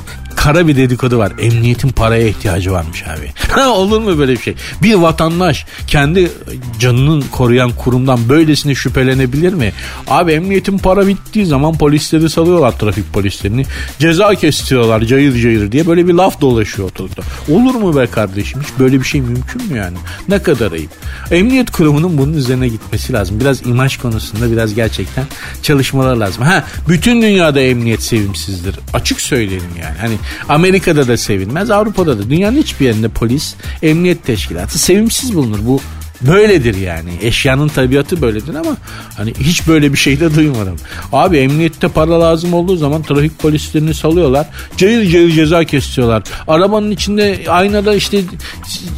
[0.47, 1.31] kara bir dedikodu var.
[1.39, 3.61] Emniyetin paraya ihtiyacı varmış abi.
[3.69, 4.55] Olur mu böyle bir şey?
[4.81, 6.31] Bir vatandaş kendi
[6.79, 9.73] canının koruyan kurumdan böylesine şüphelenebilir mi?
[10.07, 13.65] Abi emniyetin para bittiği zaman polisleri salıyorlar trafik polislerini.
[13.99, 17.23] Ceza kestiriyorlar cayır cayır diye böyle bir laf dolaşıyor ortalıkta.
[17.49, 18.61] Olur mu be kardeşim?
[18.61, 19.97] Hiç böyle bir şey mümkün mü yani?
[20.29, 20.91] Ne kadar ayıp.
[21.31, 23.39] Emniyet kurumunun bunun üzerine gitmesi lazım.
[23.39, 25.25] Biraz imaj konusunda biraz gerçekten
[25.63, 26.43] çalışmalar lazım.
[26.43, 28.79] Ha bütün dünyada emniyet sevimsizdir.
[28.93, 29.97] Açık söyleyelim yani.
[30.01, 30.15] Hani
[30.49, 32.29] Amerika'da da sevilmez, Avrupa'da da.
[32.29, 35.59] Dünyanın hiçbir yerinde polis, emniyet teşkilatı sevimsiz bulunur.
[35.61, 35.79] Bu
[36.21, 37.09] Böyledir yani.
[37.21, 38.77] Eşyanın tabiatı böyledir ama
[39.17, 40.75] hani hiç böyle bir şey de duymadım.
[41.13, 44.47] Abi emniyette para lazım olduğu zaman trafik polislerini salıyorlar.
[44.77, 46.23] Cayır cayır ceza kesiyorlar.
[46.47, 48.21] Arabanın içinde aynada işte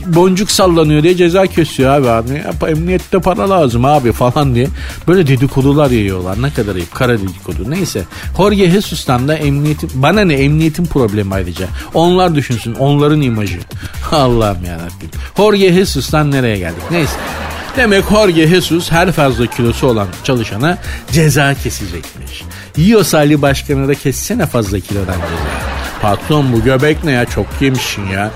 [0.06, 2.10] boncuk sallanıyor diye ceza kesiyor abi.
[2.10, 2.72] abi.
[2.72, 4.68] Emniyette para lazım abi falan diye.
[5.08, 6.42] Böyle dedikodular yayıyorlar.
[6.42, 6.96] Ne kadar ayıp.
[6.96, 7.72] Kara dedikodu.
[7.72, 8.04] Neyse.
[8.38, 11.68] Jorge Jesus'tan da emniyetin bana ne emniyetin problemi ayrıca.
[11.94, 12.74] Onlar düşünsün.
[12.74, 13.60] Onların imajı.
[14.12, 15.10] Allah'ım yarabbim.
[15.38, 16.84] Jorge Jesus'tan nereye geldik?
[16.92, 17.30] Neyse Neyse.
[17.78, 20.78] Demek Jorge Jesus her fazla kilosu olan çalışana
[21.12, 22.44] ceza kesecekmiş.
[22.78, 25.80] Yiyorsa Ali Başkanı da kessene fazla kilodan ceza.
[26.02, 28.32] Patron bu göbek ne ya çok yemişsin ya.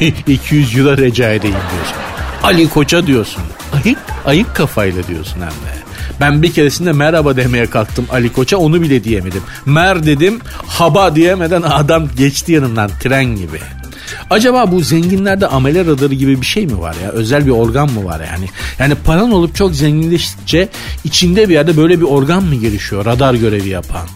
[0.26, 1.96] 200 euro rica edeyim diyorsun.
[2.42, 3.42] Ali Koç'a diyorsun.
[3.84, 5.78] Ayık, ayık kafayla diyorsun hem de.
[6.20, 9.42] Ben bir keresinde merhaba demeye kalktım Ali Koç'a onu bile diyemedim.
[9.66, 13.60] Mer dedim haba diyemeden adam geçti yanımdan tren gibi.
[14.30, 17.10] Acaba bu zenginlerde amele radarı gibi bir şey mi var ya?
[17.10, 18.46] Özel bir organ mı var yani?
[18.78, 20.68] Yani paran olup çok zenginleştikçe
[21.04, 24.06] içinde bir yerde böyle bir organ mı gelişiyor radar görevi yapan?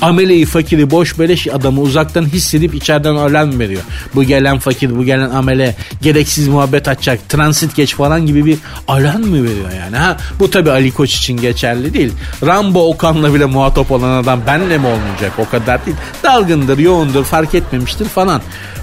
[0.00, 3.82] Ameleyi fakiri boş beleş adamı uzaktan hissedip içeriden alarm veriyor.
[4.14, 8.58] Bu gelen fakir bu gelen amele gereksiz muhabbet açacak transit geç falan gibi bir
[8.88, 9.96] alarm mı veriyor yani?
[9.96, 12.12] Ha bu tabi Ali Koç için geçerli değil.
[12.46, 15.96] Rambo Okan'la bile muhatap olan adam benle mi olmayacak o kadar değil.
[16.22, 18.42] Dalgındır yoğundur fark etmemiştir falan.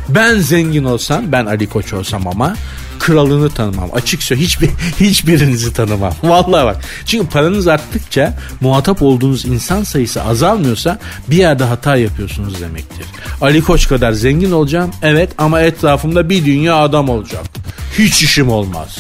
[0.10, 2.56] Ben zengin olsam ben Ali Koç olsam ama
[3.00, 3.90] kralını tanımam.
[3.94, 6.14] Açık söyle hiçbir, hiçbirinizi tanımam.
[6.24, 6.78] Vallahi bak.
[7.06, 13.06] Çünkü paranız arttıkça muhatap olduğunuz insan sayısı azalmıyorsa bir yerde hata yapıyorsunuz demektir.
[13.42, 17.44] Ali Koç kadar zengin olacağım evet ama etrafımda bir dünya adam olacak.
[17.98, 18.98] Hiç işim olmaz.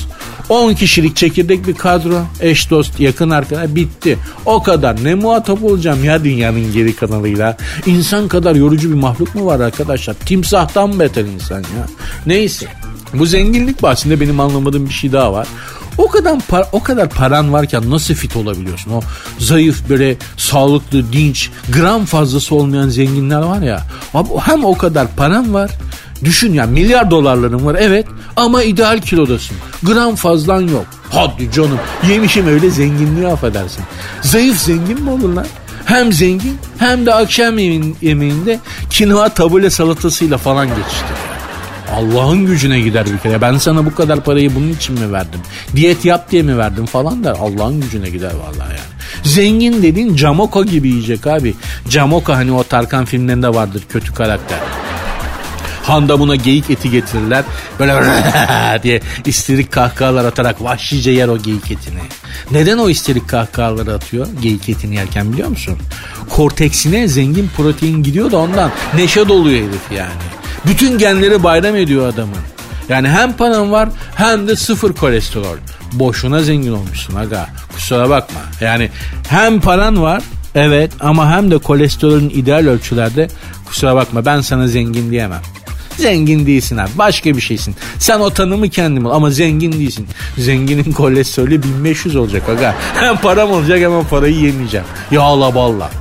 [0.49, 2.21] 10 kişilik çekirdek bir kadro.
[2.41, 4.17] Eş dost yakın arkadaş bitti.
[4.45, 5.03] O kadar.
[5.03, 7.57] Ne muhatap olacağım ya dünyanın geri kanalıyla.
[7.85, 10.13] İnsan kadar yorucu bir mahluk mu var arkadaşlar?
[10.13, 11.87] Timsahtan beter insan ya.
[12.25, 12.67] Neyse.
[13.13, 15.47] Bu zenginlik bahsinde benim anlamadığım bir şey daha var.
[15.97, 18.91] O kadar par o kadar paran varken nasıl fit olabiliyorsun?
[18.91, 19.01] O
[19.39, 23.83] zayıf böyle sağlıklı, dinç, gram fazlası olmayan zenginler var ya.
[24.41, 25.71] Hem o kadar paran var.
[26.23, 29.57] Düşün ya milyar dolarların var evet ama ideal kilodasın.
[29.83, 30.85] Gram fazlan yok.
[31.09, 33.83] Hadi canım yemişim öyle zenginliği affedersin.
[34.21, 35.45] Zayıf zengin mi olur lan?
[35.85, 37.57] Hem zengin hem de akşam
[38.01, 41.05] yemeğinde kinoa tabule salatasıyla falan geçti.
[41.95, 43.41] Allah'ın gücüne gider bir kere.
[43.41, 45.39] Ben sana bu kadar parayı bunun için mi verdim?
[45.75, 47.31] Diyet yap diye mi verdim falan der.
[47.31, 48.95] Allah'ın gücüne gider vallahi yani.
[49.23, 51.55] Zengin dediğin Camoka gibi yiyecek abi.
[51.89, 54.59] Camoka hani o Tarkan filmlerinde vardır kötü karakter.
[55.87, 57.43] Handa buna geyik eti getirirler.
[57.79, 57.93] Böyle
[58.83, 61.99] diye isterik kahkahalar atarak vahşice yer o geyik etini.
[62.51, 65.77] Neden o isterik kahkahaları atıyor geyik etini yerken biliyor musun?
[66.29, 70.09] Korteksine zengin protein gidiyor da ondan neşe doluyor herif yani.
[70.67, 72.37] Bütün genleri bayram ediyor adamın.
[72.89, 75.57] Yani hem paran var hem de sıfır kolesterol.
[75.93, 77.47] Boşuna zengin olmuşsun aga.
[77.75, 78.39] Kusura bakma.
[78.61, 78.89] Yani
[79.29, 80.23] hem paran var
[80.55, 83.27] evet ama hem de kolesterolün ideal ölçülerde
[83.65, 85.41] kusura bakma ben sana zengin diyemem.
[85.97, 86.89] Zengin değilsin abi.
[86.95, 87.75] Başka bir şeysin.
[87.99, 90.07] Sen o tanımı kendin bul ama zengin değilsin.
[90.37, 92.75] Zenginin kolesterolü 1500 olacak aga.
[92.95, 94.85] Hem param olacak ama parayı yemeyeceğim.
[95.11, 95.91] Yağla balla.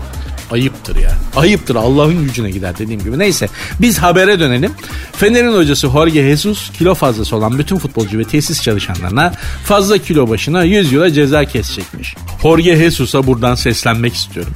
[0.51, 1.11] Ayıptır ya.
[1.37, 3.19] Ayıptır Allah'ın gücüne gider dediğim gibi.
[3.19, 3.49] Neyse
[3.81, 4.73] biz habere dönelim.
[5.13, 9.33] Fener'in hocası Jorge Jesus kilo fazlası olan bütün futbolcu ve tesis çalışanlarına
[9.65, 12.15] fazla kilo başına 100 euro ceza kesecekmiş.
[12.43, 14.53] Jorge Jesus'a buradan seslenmek istiyorum.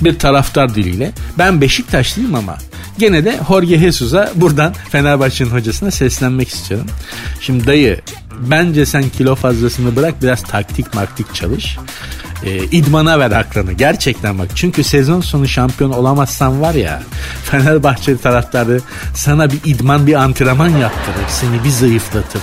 [0.00, 2.58] Bir taraftar diliyle ben Beşiktaşlıyım ama
[2.98, 6.86] gene de Jorge Jesus'a buradan Fenerbahçe'nin hocasına seslenmek istiyorum.
[7.40, 8.00] Şimdi dayı
[8.40, 11.78] bence sen kilo fazlasını bırak biraz taktik maktik çalış
[12.44, 13.72] e, idmana ver aklını.
[13.72, 14.48] Gerçekten bak.
[14.54, 17.02] Çünkü sezon sonu şampiyon olamazsan var ya
[17.44, 18.80] Fenerbahçe taraftarı
[19.14, 21.28] sana bir idman bir antrenman yaptırır.
[21.28, 22.42] Seni bir zayıflatır.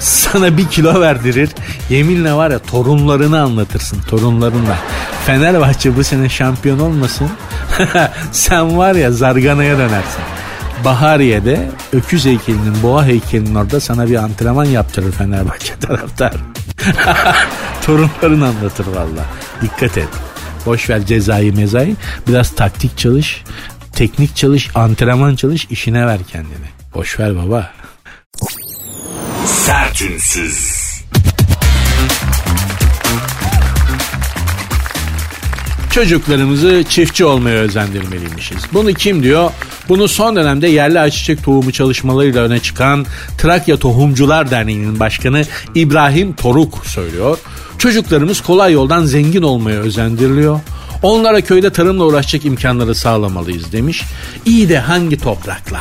[0.00, 1.50] Sana bir kilo verdirir.
[1.90, 4.00] Yeminle var ya torunlarını anlatırsın.
[4.08, 4.78] Torunlarınla.
[5.26, 7.30] Fenerbahçe bu sene şampiyon olmasın.
[8.32, 10.22] Sen var ya zarganaya dönersin.
[10.84, 16.34] Bahariye'de öküz heykelinin boğa heykelinin orada sana bir antrenman yaptırır Fenerbahçe taraftar.
[17.86, 19.24] Torunların anlatır valla.
[19.62, 20.08] Dikkat et.
[20.66, 21.96] Boş ver cezayı mezayı.
[22.28, 23.42] Biraz taktik çalış.
[23.92, 24.70] Teknik çalış.
[24.74, 25.66] Antrenman çalış.
[25.70, 26.66] işine ver kendini.
[26.94, 27.70] Boş ver baba.
[29.46, 30.84] Sertünsüz.
[35.90, 38.58] Çocuklarımızı çiftçi olmaya özendirmeliymişiz.
[38.72, 39.50] Bunu kim diyor?
[39.88, 43.06] Bunu son dönemde yerli ayçiçek tohumu çalışmalarıyla öne çıkan
[43.38, 45.42] Trakya Tohumcular Derneği'nin başkanı
[45.74, 47.38] İbrahim Toruk söylüyor.
[47.78, 50.60] Çocuklarımız kolay yoldan zengin olmaya özendiriliyor.
[51.02, 54.02] Onlara köyde tarımla uğraşacak imkanları sağlamalıyız demiş.
[54.46, 55.80] İyi de hangi toprakla?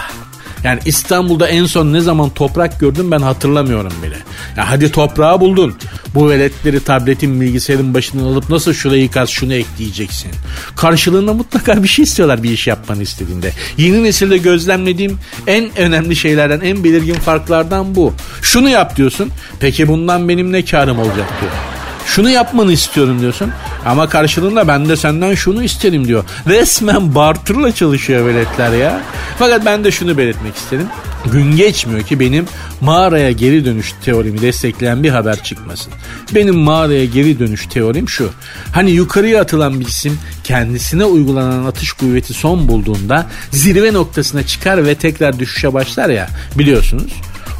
[0.64, 4.16] Yani İstanbul'da en son ne zaman toprak gördüm ben hatırlamıyorum bile.
[4.58, 5.76] Ya hadi toprağı buldun.
[6.16, 10.32] Bu veletleri tabletin bilgisayarın başından alıp nasıl şurayı kaz şunu ekleyeceksin.
[10.76, 13.52] Karşılığında mutlaka bir şey istiyorlar bir iş yapmanı istediğinde.
[13.78, 18.14] Yeni nesilde gözlemlediğim en önemli şeylerden en belirgin farklardan bu.
[18.42, 19.30] Şunu yap diyorsun.
[19.60, 21.73] Peki bundan benim ne karım olacak diyor.
[22.06, 23.52] Şunu yapmanı istiyorum diyorsun.
[23.86, 26.24] Ama karşılığında ben de senden şunu isterim diyor.
[26.48, 29.02] Resmen barterla çalışıyor veletler ya.
[29.40, 30.88] Fakat ben de şunu belirtmek isterim.
[31.32, 32.46] Gün geçmiyor ki benim
[32.82, 35.94] mağaraya geri dönüş teorimi destekleyen bir haber çıkmasın.
[36.36, 38.30] Benim mağaraya geri dönüş teorim şu.
[38.72, 44.96] Hani yukarıya atılan bir cisim kendisine uygulanan atış kuvveti son bulduğunda zirve noktasına çıkar ve
[44.96, 47.12] tekrar düşüşe başlar ya biliyorsunuz.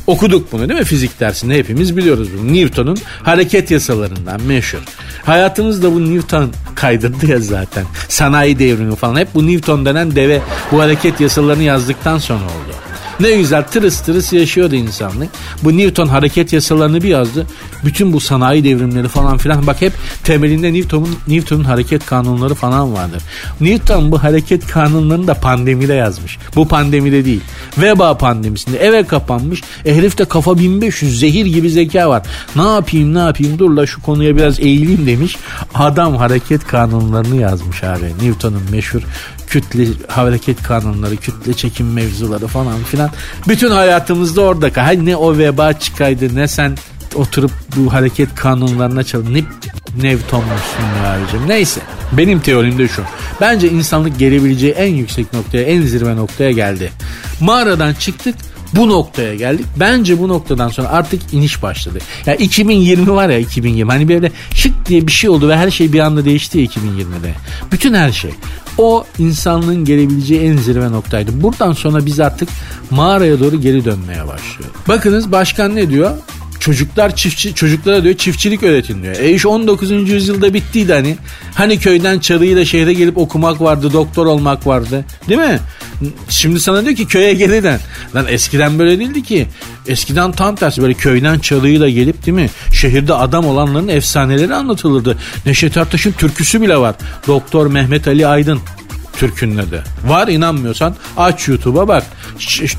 [0.08, 2.54] Okuduk bunu değil mi fizik dersinde hepimiz biliyoruz bunu.
[2.54, 4.80] Newton'un hareket yasalarından meşhur.
[5.26, 7.86] Hayatımızda bu Newton kaydırdı ya zaten.
[8.10, 12.76] Sanayi devrimi falan hep bu Newton denen deve bu hareket yasalarını yazdıktan sonra oldu.
[13.20, 15.30] Ne güzel tırıs tırıs yaşıyordu insanlık.
[15.64, 17.48] Bu Newton hareket yasalarını bir yazdı.
[17.86, 23.22] Bütün bu sanayi devrimleri falan filan bak hep temelinde Newton'un Newton'un hareket kanunları falan vardır.
[23.62, 26.38] Newton bu hareket kanunlarını da pandemide yazmış.
[26.56, 27.42] Bu pandemide değil.
[27.78, 29.62] Veba pandemisinde eve kapanmış.
[29.86, 32.24] E herifte kafa 1500 zehir gibi zeka var.
[32.56, 35.38] Ne yapayım ne yapayım dur la şu konuya biraz eğileyim demiş.
[35.76, 38.06] Adam hareket kanunlarını yazmış abi.
[38.22, 39.02] Newton'un meşhur
[39.54, 43.10] kütle hareket kanunları, kütle çekim mevzuları falan filan.
[43.48, 44.86] Bütün hayatımızda orada.
[44.86, 46.78] Hay ne o veba çıkaydı ne sen
[47.16, 49.34] oturup bu hareket kanunlarına çalın.
[49.34, 49.44] Ne
[50.02, 51.48] Newton'muşsun abicim.
[51.48, 51.82] Neyse.
[52.12, 53.02] Benim teorim de şu.
[53.42, 56.92] Bence insanlık gelebileceği en yüksek noktaya, en zirve noktaya geldi.
[57.40, 58.36] Mağaradan çıktık,
[58.76, 59.66] Bu noktaya geldik.
[59.80, 62.00] Bence bu noktadan sonra artık iniş başladı.
[62.26, 65.72] Ya yani 2020 var ya 2020 hani böyle şık diye bir şey oldu ve her
[65.72, 67.34] şey bir anda değişti 2020'de.
[67.72, 68.32] Bütün her şey.
[68.78, 71.44] O insanlığın gelebileceği en zirve noktaydı.
[71.44, 72.50] Buradan sonra biz artık
[72.90, 74.72] mağaraya doğru geri dönmeye başlıyor.
[74.88, 76.18] Bakınız başkan ne diyor?
[76.60, 79.16] Çocuklar çiftçi çocuklara diyor çiftçilik öğretin diyor.
[79.20, 79.92] E iş 19.
[79.92, 81.18] yüzyılda bittiydi hani.
[81.56, 85.06] Hani köyden çarıyla şehre gelip okumak vardı, doktor olmak vardı.
[85.30, 85.60] Değil mi?
[86.30, 87.80] Şimdi sana diyor ki köye geliden.
[88.16, 89.48] Lan eskiden böyle değildi ki.
[89.88, 92.50] Eskiden tam tersi böyle köyden çalıyla gelip değil mi?
[92.74, 95.18] Şehirde adam olanların efsaneleri anlatılırdı.
[95.46, 96.96] Neşet Ertaş'ın türküsü bile var.
[97.28, 98.60] Doktor Mehmet Ali Aydın
[99.18, 99.84] türkünün adı.
[100.08, 102.04] Var inanmıyorsan aç YouTube'a bak.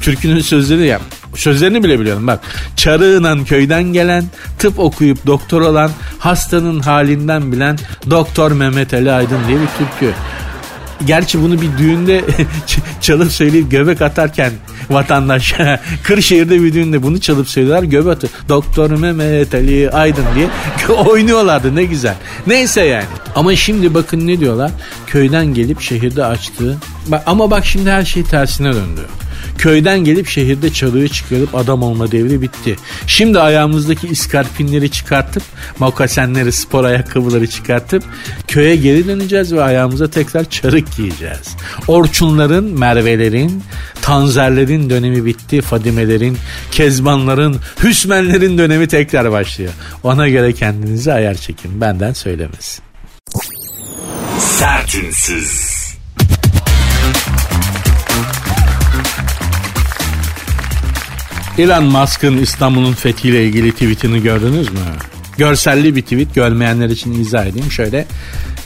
[0.00, 1.00] Türkünün sözleri ya.
[1.36, 2.40] Sözlerini bile biliyorum bak.
[2.76, 4.24] Çarığınan köyden gelen,
[4.58, 7.78] tıp okuyup doktor olan, hastanın halinden bilen
[8.10, 10.14] Doktor Mehmet Ali Aydın diye bir türkü.
[11.06, 12.24] Gerçi bunu bir düğünde
[13.00, 14.52] çalıp söyleyip göbek atarken
[14.90, 15.54] vatandaş
[16.02, 18.32] Kırşehir'de bir düğünde bunu çalıp söylüyorlar göbek atıyor.
[18.48, 20.48] Doktor Mehmet Ali Aydın diye
[20.96, 22.14] oynuyorlardı ne güzel.
[22.46, 23.04] Neyse yani.
[23.34, 24.70] Ama şimdi bakın ne diyorlar?
[25.06, 26.76] Köyden gelip şehirde açtığı
[27.26, 29.00] ama bak şimdi her şey tersine döndü.
[29.58, 32.76] Köyden gelip şehirde çalığı çıkarıp adam olma devri bitti.
[33.06, 35.42] Şimdi ayağımızdaki iskarpinleri çıkartıp
[35.78, 38.04] mokasenleri spor ayakkabıları çıkartıp
[38.48, 41.56] köye geri döneceğiz ve ayağımıza tekrar çarık giyeceğiz.
[41.88, 43.62] Orçunların, Mervelerin,
[44.02, 45.60] Tanzerlerin dönemi bitti.
[45.60, 46.38] Fadimelerin,
[46.70, 49.72] Kezbanların, Hüsmenlerin dönemi tekrar başlıyor.
[50.02, 51.80] Ona göre kendinizi ayar çekin.
[51.80, 52.80] Benden söylemez.
[54.38, 55.73] Sertünsüz.
[61.58, 64.78] Elon Musk'ın İstanbul'un fethiyle ilgili tweetini gördünüz mü?
[65.38, 67.70] Görselli bir tweet görmeyenler için izah edeyim.
[67.70, 68.06] Şöyle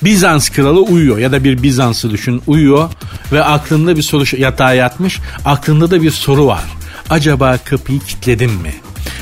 [0.03, 2.90] Bizans kralı uyuyor ya da bir Bizans'ı düşün uyuyor
[3.33, 6.64] ve aklında bir soru yatağa yatmış aklında da bir soru var.
[7.11, 8.74] Acaba kapıyı kilitledim mi?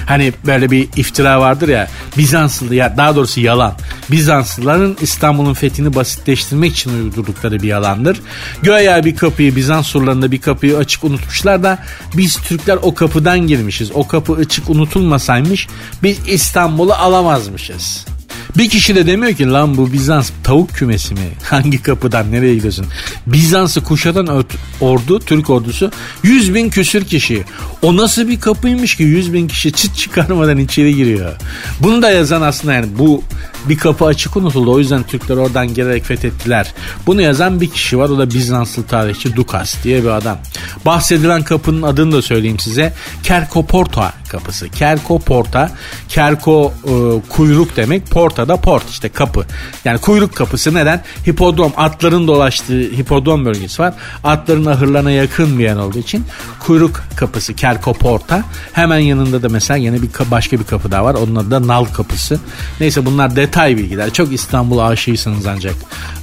[0.07, 1.88] Hani böyle bir iftira vardır ya
[2.19, 3.75] Bizanslı ya daha doğrusu yalan.
[4.11, 8.21] Bizanslıların İstanbul'un fethini basitleştirmek için uydurdukları bir yalandır.
[8.62, 11.79] Göya bir kapıyı Bizans surlarında bir kapıyı açık unutmuşlar da
[12.16, 13.90] biz Türkler o kapıdan girmişiz.
[13.95, 15.69] O kapı açık unutulmasaymış
[16.03, 18.15] biz İstanbul'u alamazmışız.
[18.59, 21.21] Bir kişi de demiyor ki lan bu Bizans tavuk kümesi mi?
[21.42, 22.87] Hangi kapıdan nereye gidiyorsun?
[23.27, 24.45] Bizans'ı kuşatan
[24.81, 25.90] ordu, Türk ordusu
[26.23, 27.45] 100 bin küsür kişi.
[27.83, 31.33] O nasıl bir kapıymış ki 100 bin kişi çıt çıkarmadan içeri giriyor.
[31.81, 33.23] Bunu da yazan aslında yani bu
[33.69, 34.73] bir kapı açık unutuldu.
[34.73, 36.73] O yüzden Türkler oradan gelerek fethettiler.
[37.07, 38.09] Bunu yazan bir kişi var.
[38.09, 40.38] O da Bizanslı tarihçi Dukas diye bir adam.
[40.87, 42.92] Bahsedilen kapının adını da söyleyeyim size.
[43.23, 44.69] Kerkoporta kapısı.
[44.69, 45.71] Kerko Porta.
[46.09, 46.92] Kerko e,
[47.29, 48.11] kuyruk demek.
[48.11, 49.44] Porta da port işte kapı.
[49.85, 51.02] Yani kuyruk kapısı neden?
[51.26, 53.94] Hipodrom atların dolaştığı hipodrom bölgesi var.
[54.24, 56.24] Atların ahırlarına yakın bir yer olduğu için
[56.61, 58.44] kuyruk kapısı Kerko Porta.
[58.72, 61.14] Hemen yanında da mesela yine bir başka bir kapı daha var.
[61.14, 62.40] Onun adı da Nal kapısı.
[62.80, 64.12] Neyse bunlar detay bilgiler.
[64.12, 65.74] Çok İstanbul aşığısınız ancak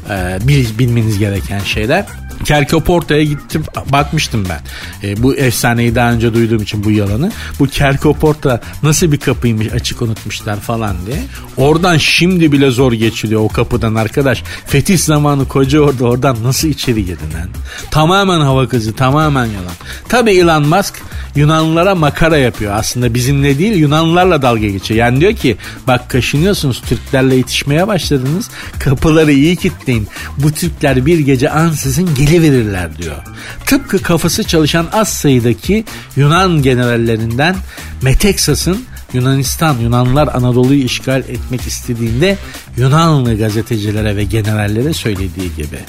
[0.09, 0.37] e,
[0.79, 2.05] bilmeniz gereken şeyler.
[2.43, 4.61] Kerkoporta'ya gittim bakmıştım ben.
[5.07, 7.31] E, bu efsaneyi daha önce duyduğum için bu yalanı.
[7.59, 11.17] Bu Kerkoporta nasıl bir kapıymış açık unutmuşlar falan diye.
[11.57, 14.43] Oradan şimdi bile zor geçiliyor o kapıdan arkadaş.
[14.65, 17.49] Fetih zamanı koca orada oradan nasıl içeri girdin lan?
[17.91, 19.73] Tamamen hava kızı tamamen yalan.
[20.09, 21.01] Tabi Elon Musk
[21.35, 22.73] Yunanlılara makara yapıyor.
[22.75, 24.99] Aslında bizimle değil Yunanlılarla dalga geçiyor.
[24.99, 28.49] Yani diyor ki bak kaşınıyorsunuz Türklerle yetişmeye başladınız.
[28.79, 30.07] Kapıları iyi kilitleyin.
[30.37, 33.15] Bu Türkler bir gece ansızın geliverirler diyor.
[33.65, 37.55] Tıpkı kafası çalışan az sayıdaki Yunan generallerinden
[38.01, 42.37] Meteksas'ın Yunanistan, Yunanlılar Anadolu'yu işgal etmek istediğinde
[42.77, 45.79] Yunanlı gazetecilere ve generallere söylediği gibi.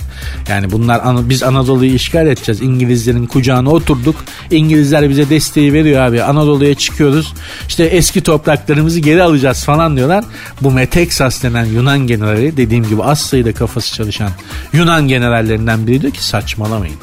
[0.48, 2.62] Yani bunlar biz Anadolu'yu işgal edeceğiz.
[2.62, 4.16] İngilizlerin kucağına oturduk.
[4.50, 6.22] İngilizler bize desteği veriyor abi.
[6.22, 7.34] Anadolu'ya çıkıyoruz.
[7.68, 10.24] İşte eski topraklarımızı geri alacağız falan diyorlar.
[10.60, 14.30] Bu Meteksas denen Yunan generali dediğim gibi az sayıda kafası çalışan
[14.72, 16.96] Yunan generallerinden biri diyor ki saçmalamayın.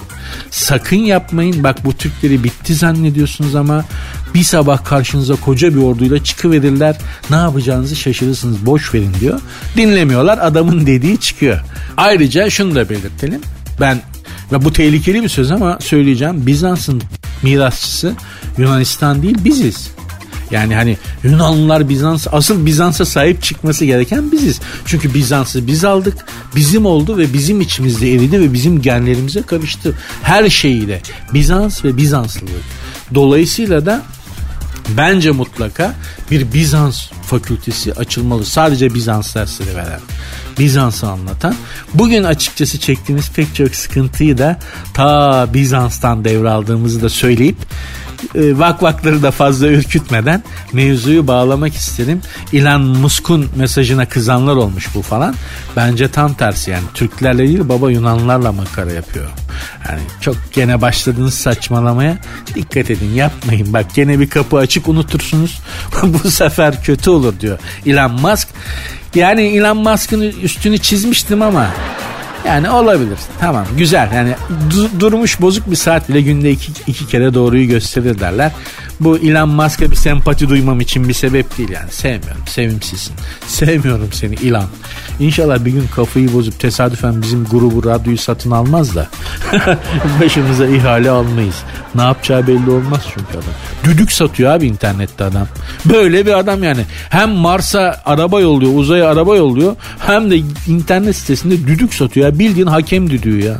[0.51, 1.63] Sakın yapmayın.
[1.63, 3.85] Bak bu Türkleri bitti zannediyorsunuz ama
[4.33, 6.97] bir sabah karşınıza koca bir orduyla çıkıverirler.
[7.29, 8.65] Ne yapacağınızı şaşırırsınız.
[8.65, 9.39] Boş verin diyor.
[9.77, 10.37] Dinlemiyorlar.
[10.41, 11.59] Adamın dediği çıkıyor.
[11.97, 13.41] Ayrıca şunu da belirtelim.
[13.79, 14.01] Ben
[14.51, 16.47] ve bu tehlikeli bir söz ama söyleyeceğim.
[16.47, 17.01] Bizans'ın
[17.43, 18.13] mirasçısı
[18.57, 19.91] Yunanistan değil biziz.
[20.51, 24.59] Yani hani Yunanlılar Bizans asıl Bizans'a sahip çıkması gereken biziz.
[24.85, 26.25] Çünkü Bizans'ı biz aldık.
[26.55, 29.97] Bizim oldu ve bizim içimizde eridi ve bizim genlerimize karıştı.
[30.23, 31.01] Her şeyiyle
[31.33, 32.63] Bizans ve Bizanslılık.
[33.13, 34.01] Dolayısıyla da
[34.97, 35.93] bence mutlaka
[36.31, 38.45] bir Bizans fakültesi açılmalı.
[38.45, 39.99] Sadece Bizans dersleri veren.
[40.59, 41.55] Bizans'ı anlatan.
[41.93, 44.59] Bugün açıkçası çektiğimiz pek çok sıkıntıyı da
[44.93, 47.57] ta Bizans'tan devraldığımızı da söyleyip
[48.35, 50.43] e, vakvakları da fazla ürkütmeden
[50.73, 52.21] mevzuyu bağlamak isterim.
[52.53, 55.35] Elon Musk'un mesajına kızanlar olmuş bu falan.
[55.75, 59.29] Bence tam tersi yani Türklerle değil baba Yunanlarla makara yapıyor.
[59.89, 62.17] Yani çok gene başladınız saçmalamaya.
[62.55, 63.73] Dikkat edin yapmayın.
[63.73, 65.61] Bak gene bir kapı açık unutursunuz.
[66.03, 68.47] bu sefer kötü olur diyor Elon Musk.
[69.15, 71.67] Yani Elon Musk'ın üstünü çizmiştim ama
[72.47, 73.17] yani olabilir.
[73.39, 74.09] Tamam güzel.
[74.15, 74.33] Yani
[74.69, 78.51] du- durmuş bozuk bir saat bile günde iki, iki kere doğruyu gösterir derler.
[79.03, 81.91] Bu Elon Musk'a bir sempati duymam için bir sebep değil yani.
[81.91, 82.41] Sevmiyorum.
[82.45, 83.13] Sevimsizsin.
[83.47, 84.65] Sevmiyorum seni Elon.
[85.19, 89.07] İnşallah bir gün kafayı bozup tesadüfen bizim grubu radyoyu satın almaz da
[90.21, 91.55] başımıza ihale almayız.
[91.95, 93.53] Ne yapacağı belli olmaz çünkü adam.
[93.83, 95.47] Düdük satıyor abi internette adam.
[95.85, 96.81] Böyle bir adam yani.
[97.09, 99.75] Hem Mars'a araba yolluyor, uzaya araba yolluyor.
[99.99, 100.37] Hem de
[100.67, 102.27] internet sitesinde düdük satıyor.
[102.27, 102.39] Ya.
[102.39, 103.57] Bildiğin hakem düdüğü ya.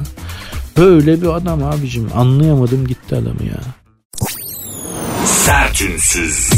[0.78, 2.10] Böyle bir adam abicim.
[2.16, 3.81] Anlayamadım gitti adamı ya.
[5.46, 6.50] Sertünsüz.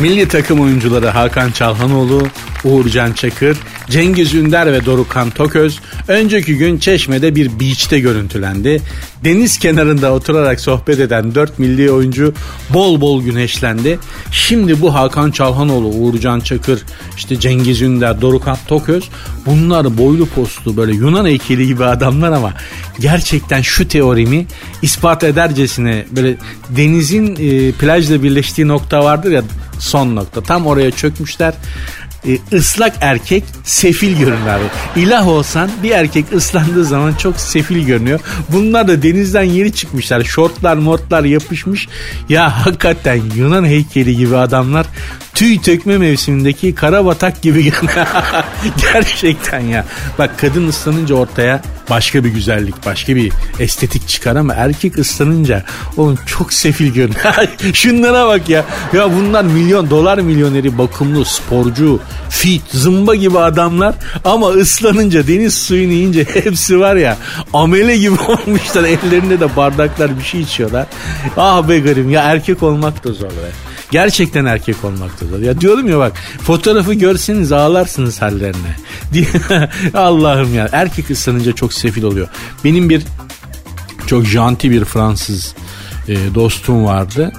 [0.00, 2.28] Milli takım oyuncuları Hakan Çalhanoğlu,
[2.64, 3.58] Uğurcan Çakır,
[3.90, 8.82] Cengiz Ünder ve Dorukhan Toköz önceki gün Çeşme'de bir beach'te görüntülendi.
[9.24, 12.34] Deniz kenarında oturarak sohbet eden 4 milli oyuncu
[12.70, 13.98] bol bol güneşlendi.
[14.32, 16.82] Şimdi bu Hakan Çalhanoğlu, Uğurcan Çakır,
[17.16, 19.04] işte Cengiz Ünder, Dorukhan Toköz
[19.46, 22.54] bunlar boylu postlu böyle Yunan heykeli gibi adamlar ama
[23.00, 24.46] gerçekten şu teorimi
[24.82, 26.36] ispat edercesine böyle
[26.70, 29.42] denizin e, plajla birleştiği nokta vardır ya
[29.78, 30.42] son nokta.
[30.42, 31.54] Tam oraya çökmüşler
[32.28, 34.64] e, ıslak erkek sefil görünür abi.
[34.96, 38.20] İlah olsan bir erkek ıslandığı zaman çok sefil görünüyor.
[38.48, 40.24] Bunlar da denizden yeni çıkmışlar.
[40.24, 41.88] Şortlar mortlar yapışmış.
[42.28, 44.86] Ya hakikaten Yunan heykeli gibi adamlar
[45.34, 48.06] tüy tökme mevsimindeki karabatak gibi görünüyor.
[48.92, 49.84] Gerçekten ya.
[50.18, 55.64] Bak kadın ıslanınca ortaya başka bir güzellik, başka bir estetik çıkar ama erkek ıslanınca
[55.96, 57.34] oğlum çok sefil görünüyor.
[57.74, 58.64] Şunlara bak ya.
[58.92, 65.92] Ya bunlar milyon dolar milyoneri, bakımlı, sporcu, fit, zımba gibi adamlar ama ıslanınca deniz suyunu
[65.92, 67.16] yiyince hepsi var ya
[67.52, 68.84] amele gibi olmuşlar.
[68.84, 70.86] Ellerinde de bardaklar bir şey içiyorlar.
[71.36, 73.73] Ah be garip ya erkek olmak da zor be.
[73.94, 75.38] Gerçekten erkek olmak da zor.
[75.38, 78.76] Ya diyorum ya bak fotoğrafı görseniz ağlarsınız hallerine.
[79.94, 82.28] Allah'ım ya erkek ıslanınca çok sefil oluyor.
[82.64, 83.02] Benim bir
[84.06, 85.54] çok janti bir Fransız
[86.08, 87.32] e, dostum vardı.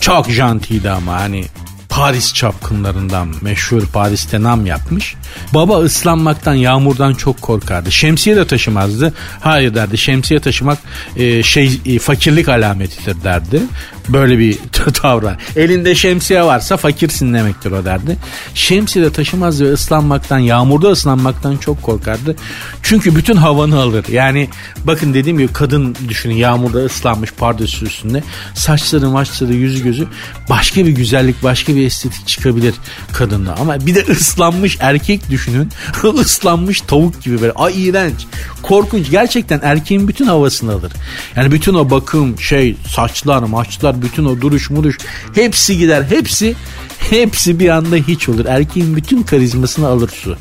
[0.00, 1.44] Çok jantiydi ama hani
[1.92, 5.14] Paris çapkınlarından meşhur Paris'te nam yapmış.
[5.54, 7.92] Baba ıslanmaktan yağmurdan çok korkardı.
[7.92, 9.14] Şemsiye de taşımazdı.
[9.40, 10.78] Hayır derdi şemsiye taşımak
[11.16, 13.62] e, şey e, fakirlik alametidir derdi.
[14.08, 14.58] Böyle bir
[14.94, 15.36] tavır var.
[15.56, 18.16] Elinde şemsiye varsa fakirsin demektir o derdi.
[18.54, 22.36] Şemsiye de taşımazdı ve ıslanmaktan yağmurda ıslanmaktan çok korkardı.
[22.82, 24.04] Çünkü bütün havanı alır.
[24.08, 24.48] Yani
[24.84, 28.22] bakın dediğim gibi kadın düşünün yağmurda ıslanmış pardösü üstünde.
[28.54, 30.06] Saçları maçları yüzü gözü
[30.50, 32.74] başka bir güzellik başka bir estetik çıkabilir
[33.12, 33.54] kadında.
[33.60, 35.68] Ama bir de ıslanmış erkek düşünün.
[36.20, 37.52] ıslanmış tavuk gibi böyle.
[37.52, 38.26] Ay iğrenç.
[38.62, 39.10] Korkunç.
[39.10, 40.92] Gerçekten erkeğin bütün havasını alır.
[41.36, 44.98] Yani bütün o bakım şey saçlar maçlar bütün o duruş muruş
[45.34, 46.02] hepsi gider.
[46.08, 46.54] Hepsi
[47.10, 48.44] hepsi bir anda hiç olur.
[48.44, 50.36] Erkeğin bütün karizmasını alır su.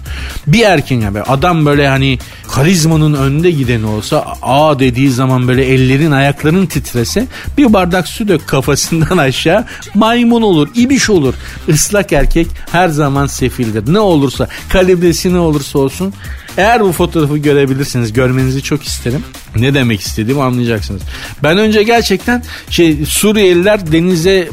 [0.47, 2.19] Bir erkeğin yani adam böyle hani
[2.51, 7.27] karizmanın önde gideni olsa a dediği zaman böyle ellerin ayakların titrese
[7.57, 11.33] bir bardak su dök kafasından aşağı maymun olur, ibiş olur.
[11.67, 13.93] Islak erkek her zaman sefildir.
[13.93, 16.13] Ne olursa kalibresi ne olursa olsun
[16.57, 19.23] eğer bu fotoğrafı görebilirsiniz görmenizi çok isterim.
[19.55, 21.01] Ne demek istediğimi anlayacaksınız.
[21.43, 24.49] Ben önce gerçekten şey Suriyeliler denize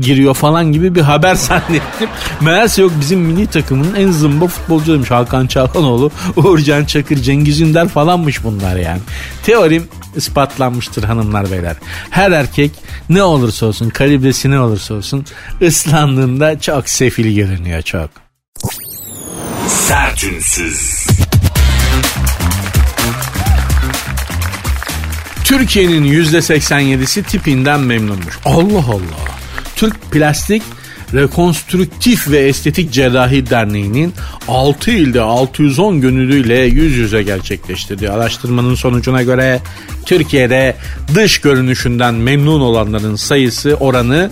[0.00, 2.08] giriyor falan gibi bir haber zannettim.
[2.40, 8.44] Meğerse yok bizim milli takımın en zımba futbolcuymuş Hakan Çalhanoğlu, Uğurcan Çakır, Cengiz Ünder falanmış
[8.44, 9.00] bunlar yani.
[9.42, 11.76] Teorim ispatlanmıştır hanımlar beyler.
[12.10, 12.72] Her erkek
[13.08, 15.24] ne olursa olsun, kalibresi ne olursa olsun
[15.62, 18.10] ıslandığında çok sefil görünüyor çok.
[19.68, 21.06] Sertünsüz.
[25.44, 28.38] Türkiye'nin %87'si tipinden memnunmuş.
[28.44, 29.37] Allah Allah.
[29.78, 30.62] Türk Plastik
[31.14, 34.12] Rekonstrüktif ve Estetik Cerrahi Derneği'nin
[34.48, 39.60] 6 ilde 610 gönüllüyle yüz yüze gerçekleştirdiği araştırmanın sonucuna göre
[40.06, 40.76] Türkiye'de
[41.14, 44.30] dış görünüşünden memnun olanların sayısı oranı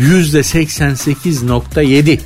[0.00, 2.20] %88.7.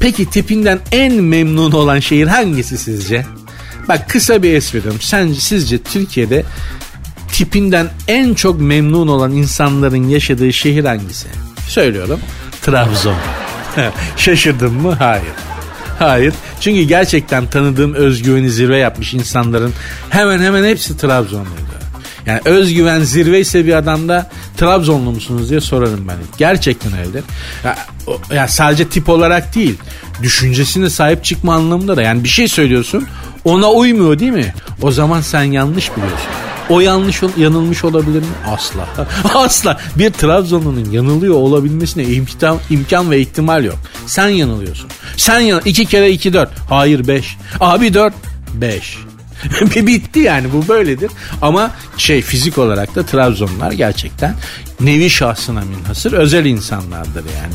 [0.00, 3.26] Peki tipinden en memnun olan şehir hangisi sizce?
[3.88, 5.00] Bak kısa bir espriyorum.
[5.00, 6.44] Sence sizce Türkiye'de
[7.32, 11.28] tipinden en çok memnun olan insanların yaşadığı şehir hangisi?
[11.68, 12.20] Söylüyorum.
[12.62, 13.16] Trabzon.
[14.16, 14.94] Şaşırdın mı?
[14.94, 15.24] Hayır.
[15.98, 16.34] Hayır.
[16.60, 19.72] Çünkü gerçekten tanıdığım özgüveni zirve yapmış insanların
[20.10, 21.68] hemen hemen hepsi Trabzonluydu.
[22.26, 26.16] Yani özgüven zirve ise bir adamda Trabzonlu musunuz diye sorarım ben.
[26.38, 27.24] Gerçekten öyledir.
[27.64, 27.78] Ya,
[28.32, 29.78] ya sadece tip olarak değil.
[30.22, 32.02] Düşüncesine sahip çıkma anlamında da.
[32.02, 33.06] Yani bir şey söylüyorsun
[33.44, 34.54] ona uymuyor değil mi?
[34.82, 36.28] O zaman sen yanlış biliyorsun.
[36.70, 38.26] O yanlış yanılmış olabilir mi?
[38.46, 38.88] Asla.
[39.34, 39.78] Asla.
[39.96, 43.78] Bir Trabzonlu'nun yanılıyor olabilmesine imkan, imkan ve ihtimal yok.
[44.06, 44.90] Sen yanılıyorsun.
[45.16, 46.50] Sen yan iki kere iki dört.
[46.68, 47.36] Hayır beş.
[47.60, 48.14] Abi dört.
[48.54, 48.98] Beş.
[49.76, 51.10] Bitti yani bu böyledir.
[51.42, 54.34] Ama şey fizik olarak da Trabzonlar gerçekten
[54.80, 57.54] nevi şahsına minhasır özel insanlardır yani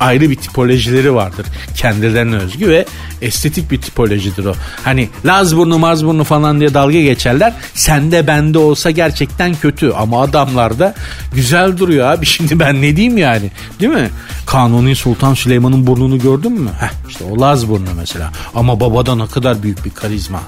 [0.00, 1.46] ayrı bir tipolojileri vardır.
[1.76, 2.86] Kendilerine özgü ve
[3.22, 4.54] estetik bir tipolojidir o.
[4.84, 7.52] Hani Lazburnu Mazburnu falan diye dalga geçerler.
[7.74, 10.94] Sende bende olsa gerçekten kötü ama adamlarda
[11.34, 12.26] güzel duruyor abi.
[12.36, 14.10] Şimdi ben ne diyeyim yani değil mi?
[14.46, 16.70] Kanuni Sultan Süleyman'ın burnunu gördün mü?
[16.80, 18.32] Heh, işte o Lazburnu mesela.
[18.54, 20.40] Ama babada ne kadar büyük bir karizma.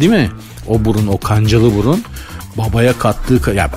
[0.00, 0.30] Değil mi?
[0.68, 2.04] O burun, o kancalı burun
[2.58, 3.70] babaya kattığı ya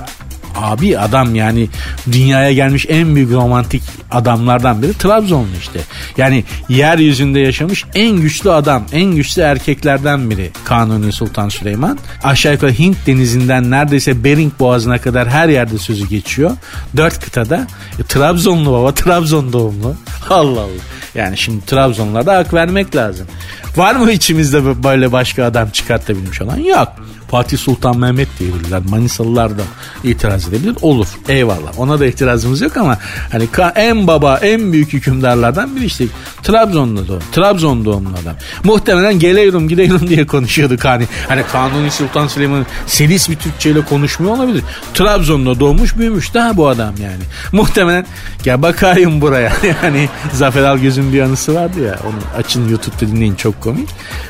[0.56, 1.68] abi adam yani
[2.12, 5.80] dünyaya gelmiş en büyük romantik adamlardan biri Trabzonlu işte.
[6.16, 11.98] Yani yeryüzünde yaşamış en güçlü adam, en güçlü erkeklerden biri Kanuni Sultan Süleyman.
[12.24, 16.50] Aşağı yukarı Hint denizinden neredeyse Bering Boğazı'na kadar her yerde sözü geçiyor.
[16.96, 17.66] Dört kıtada.
[17.98, 19.96] E, Trabzonlu baba, Trabzon doğumlu.
[20.30, 20.82] Allah Allah.
[21.14, 23.26] Yani şimdi Trabzonlara da hak vermek lazım.
[23.76, 26.58] Var mı içimizde böyle başka adam çıkartabilmiş olan?
[26.58, 26.88] Yok.
[27.30, 28.82] Fatih Sultan Mehmet diyebilirler.
[28.90, 29.62] Manisalılar da
[30.04, 30.76] itiraz edebilir.
[30.82, 31.06] Olur.
[31.28, 31.78] Eyvallah.
[31.78, 32.98] Ona da itirazımız yok ama
[33.32, 36.04] hani en baba, en büyük hükümdarlardan biri işte
[36.42, 37.22] Trabzonlu doğum.
[37.32, 38.36] Trabzon doğumlu adam.
[38.64, 41.04] Muhtemelen geliyorum gidiyorum diye konuşuyorduk hani.
[41.28, 44.62] Hani Kanuni Sultan Süleyman selis bir Türkçeyle konuşmuyor olabilir.
[44.94, 47.22] Trabzon'da doğmuş büyümüş daha bu adam yani.
[47.52, 48.06] Muhtemelen
[48.42, 49.52] gel bakayım buraya.
[49.82, 51.98] yani Zafer Algöz'ün bir anısı vardı ya.
[52.06, 53.88] Onu açın YouTube'da dinleyin çok komik.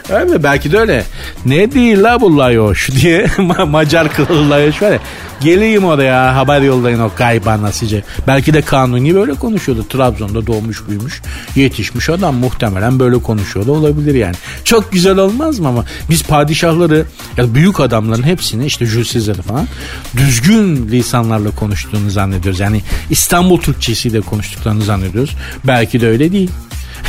[0.09, 1.05] Öyle belki de öyle.
[1.45, 3.27] Ne değil la bu layoş diye
[3.69, 4.11] Macar
[4.51, 4.99] layoş var ya.
[5.41, 8.03] Geleyim oraya haber yollayın o gaybanasıca.
[8.27, 9.87] Belki de Kanuni böyle konuşuyordu.
[9.89, 11.23] Trabzon'da doğmuş büyümüş
[11.57, 14.35] yetişmiş adam muhtemelen böyle konuşuyor da olabilir yani.
[14.65, 17.07] Çok güzel olmaz mı ama biz padişahları
[17.37, 19.69] ya büyük adamların hepsini işte Jules falan
[20.17, 22.61] düzgün lisanlarla konuştuğunu zannediyoruz.
[22.61, 25.37] Yani İstanbul Türkçesiyle konuştuklarını zannediyoruz.
[25.65, 26.51] Belki de öyle değil.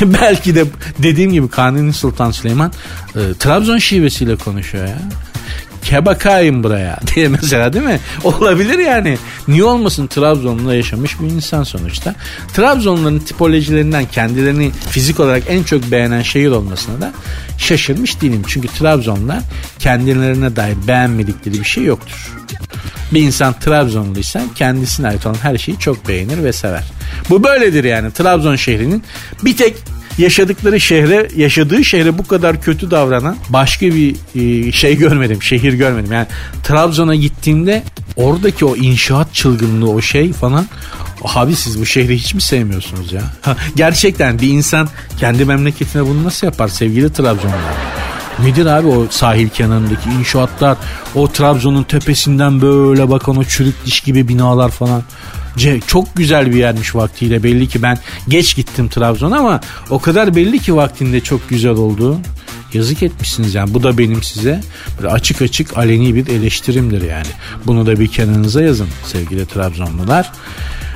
[0.00, 0.64] Belki de
[0.98, 2.72] dediğim gibi Kanuni Sultan Süleyman
[3.14, 4.98] e, Trabzon şivesiyle konuşuyor ya
[5.88, 8.00] kebakayım buraya diye mesela değil mi?
[8.24, 9.18] Olabilir yani.
[9.48, 12.14] Niye olmasın Trabzon'da yaşamış bir insan sonuçta.
[12.54, 17.12] Trabzonların tipolojilerinden kendilerini fizik olarak en çok beğenen şehir olmasına da
[17.58, 18.42] şaşırmış değilim.
[18.46, 19.42] Çünkü Trabzonlar
[19.78, 22.32] kendilerine dair beğenmedikleri bir şey yoktur.
[23.12, 26.84] Bir insan Trabzonluysa kendisine ait olan her şeyi çok beğenir ve sever.
[27.30, 29.02] Bu böyledir yani Trabzon şehrinin
[29.44, 29.76] bir tek
[30.18, 36.12] yaşadıkları şehre, yaşadığı şehre bu kadar kötü davranan başka bir e, şey görmedim, şehir görmedim.
[36.12, 36.26] Yani
[36.62, 37.82] Trabzon'a gittiğimde
[38.16, 40.66] oradaki o inşaat çılgınlığı o şey falan
[41.24, 43.22] Abi siz bu şehri hiç mi sevmiyorsunuz ya?
[43.76, 44.88] gerçekten bir insan
[45.20, 47.58] kendi memleketine bunu nasıl yapar sevgili Trabzonlar?
[48.42, 50.76] Nedir abi o sahil kenarındaki inşaatlar,
[51.14, 55.02] o Trabzon'un tepesinden böyle bakan o çürük diş gibi binalar falan.
[55.86, 57.98] Çok güzel bir yermiş vaktiyle belli ki ben
[58.28, 62.18] geç gittim Trabzon ama o kadar belli ki vaktinde çok güzel oldu.
[62.72, 64.60] Yazık etmişsiniz yani bu da benim size
[64.98, 67.28] böyle açık açık aleni bir eleştirimdir yani.
[67.66, 70.32] Bunu da bir kenarınıza yazın sevgili Trabzonlular.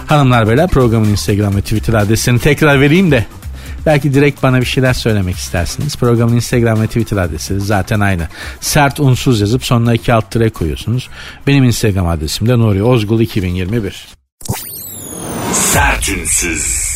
[0.06, 3.26] Hanımlar beyler programın Instagram ve Twitter adresini tekrar vereyim de
[3.86, 5.96] Belki direkt bana bir şeyler söylemek istersiniz.
[5.96, 8.28] Programın Instagram ve Twitter adresi zaten aynı.
[8.60, 11.08] Sert unsuz yazıp sonuna iki alt tire koyuyorsunuz.
[11.46, 14.21] Benim Instagram adresim de Nuri Ozgul 2021.
[15.52, 16.92] Sertünsüz.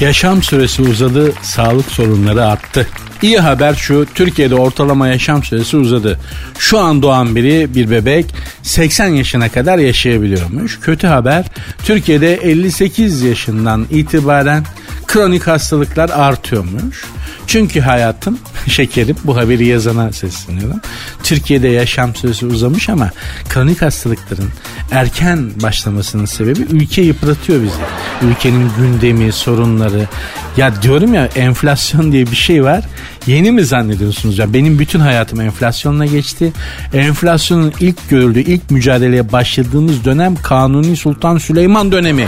[0.00, 2.88] Yaşam süresi uzadı, sağlık sorunları arttı.
[3.22, 6.20] İyi haber şu Türkiye'de ortalama yaşam süresi uzadı.
[6.58, 8.26] Şu an doğan biri bir bebek
[8.62, 10.80] 80 yaşına kadar yaşayabiliyormuş.
[10.80, 11.44] Kötü haber
[11.84, 14.64] Türkiye'de 58 yaşından itibaren
[15.06, 17.04] kronik hastalıklar artıyormuş.
[17.46, 18.38] Çünkü hayatım
[18.68, 20.80] şekerim bu haberi yazana sesleniyorum.
[21.22, 23.10] Türkiye'de yaşam süresi uzamış ama
[23.48, 24.48] kronik hastalıkların
[24.90, 27.74] erken başlamasının sebebi ülke yıpratıyor bizi.
[28.22, 30.08] Ülkenin gündemi, sorunları.
[30.56, 32.84] Ya diyorum ya enflasyon diye bir şey var.
[33.26, 34.54] Yeni mi zannediyorsunuz ya?
[34.54, 36.52] Benim bütün hayatım enflasyonla geçti.
[36.92, 42.26] Enflasyonun ilk görüldüğü, ilk mücadeleye başladığımız dönem Kanuni Sultan Süleyman dönemi.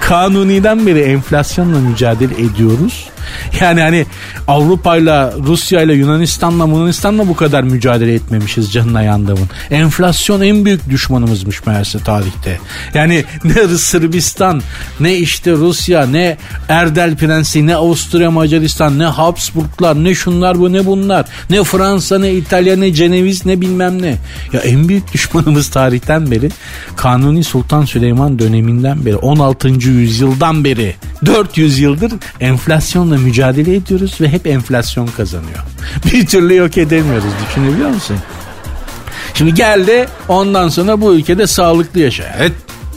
[0.00, 3.08] Kanuni'den beri enflasyonla mücadele ediyoruz.
[3.60, 4.06] Yani hani
[4.48, 9.48] Avrupa'yla, Rusya'yla, Yunanistan'la, Yunanistan'la bu kadar mücadele etmemişiz canına yandığımın.
[9.70, 12.58] Enflasyon en büyük düşmanımızmış meğerse tarihte.
[12.94, 14.62] Yani ne Sırbistan,
[15.00, 16.36] ne işte Rusya, ne
[16.68, 21.26] Erdel Prensi, ne Avusturya Macaristan, ne Habsburglar, ne şunlar bu ne bunlar.
[21.50, 24.16] Ne Fransa, ne İtalya, ne Ceneviz, ne bilmem ne.
[24.52, 26.50] Ya en büyük düşmanımız tarihten beri
[26.96, 29.68] Kanuni Sultan Süleyman döneminden beri 16.
[29.68, 30.94] yüzyıldan beri
[31.26, 35.58] 400 yıldır enflasyonla mücadele ediyoruz ve hep enflasyon kazanıyor.
[36.12, 38.16] Bir türlü yok edemiyoruz düşünebiliyor musun?
[39.34, 42.36] Şimdi geldi ondan sonra bu ülkede sağlıklı yaşa.
[42.38, 42.52] Evet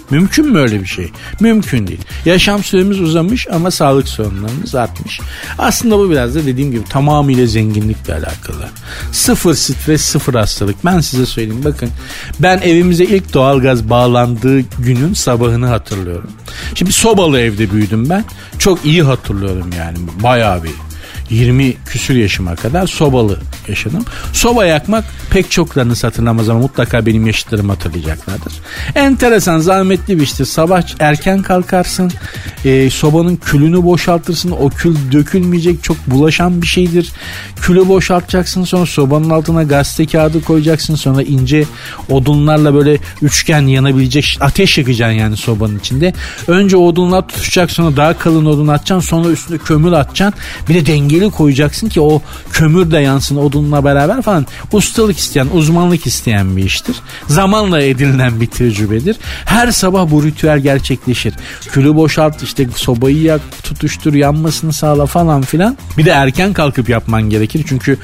[0.10, 1.12] Mümkün mü öyle bir şey?
[1.40, 2.02] Mümkün değil.
[2.26, 5.20] Yaşam süremiz uzamış ama sağlık sorunlarımız artmış.
[5.58, 8.70] Aslında bu biraz da dediğim gibi tamamıyla zenginlikle alakalı.
[9.12, 10.86] Sıfır stres, sıfır hastalık.
[10.86, 11.90] Ben size söyleyeyim bakın.
[12.40, 16.32] Ben evimize ilk doğalgaz bağlandığı günün sabahını hatırlıyorum.
[16.76, 18.24] Şimdi sobalı evde büyüdüm ben.
[18.60, 19.98] Çok iyi hatırlıyorum yani.
[20.24, 20.72] Bayağı bir
[21.30, 24.06] 20 küsür yaşıma kadar sobalı yaşadım.
[24.34, 28.54] Soba yakmak pek çoklarını hatırlamaz ama mutlaka benim yaşıtlarım hatırlayacaklardır.
[28.96, 32.12] Enteresan zahmetli bir işte sabah erken kalkarsın
[32.66, 37.12] e, sobanın külünü boşaltırsın o kül dökülmeyecek çok bulaşan bir şeydir.
[37.62, 41.66] Külü boşaltacaksın sonra sobanın altına gazete kağıdı koyacaksın sonra ince
[42.10, 46.14] odunlarla böyle üçgen yanabilecek ateş yakacaksın yani sobanın içinde.
[46.48, 50.86] Önce odunlar tutuşacak sonra daha kalın odun atacaksın sonra üstüne kömür atacaksın bir de
[51.18, 56.64] dengeli koyacaksın ki o kömür de yansın odunla beraber falan ustalık isteyen uzmanlık isteyen bir
[56.64, 56.96] iştir.
[57.28, 59.18] Zamanla edinilen bir tecrübedir.
[59.46, 61.34] Her sabah bu ritüel gerçekleşir.
[61.72, 65.78] Külü boşalt işte sobayı yak tutuştur yanmasını sağla falan filan.
[65.98, 67.98] Bir de erken kalkıp yapman gerekir çünkü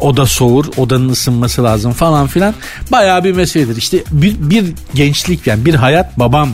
[0.00, 2.54] oda soğur, odanın ısınması lazım falan filan.
[2.92, 3.76] Bayağı bir meseledir.
[3.76, 4.64] İşte bir, bir
[4.94, 6.48] gençlik yani bir hayat babam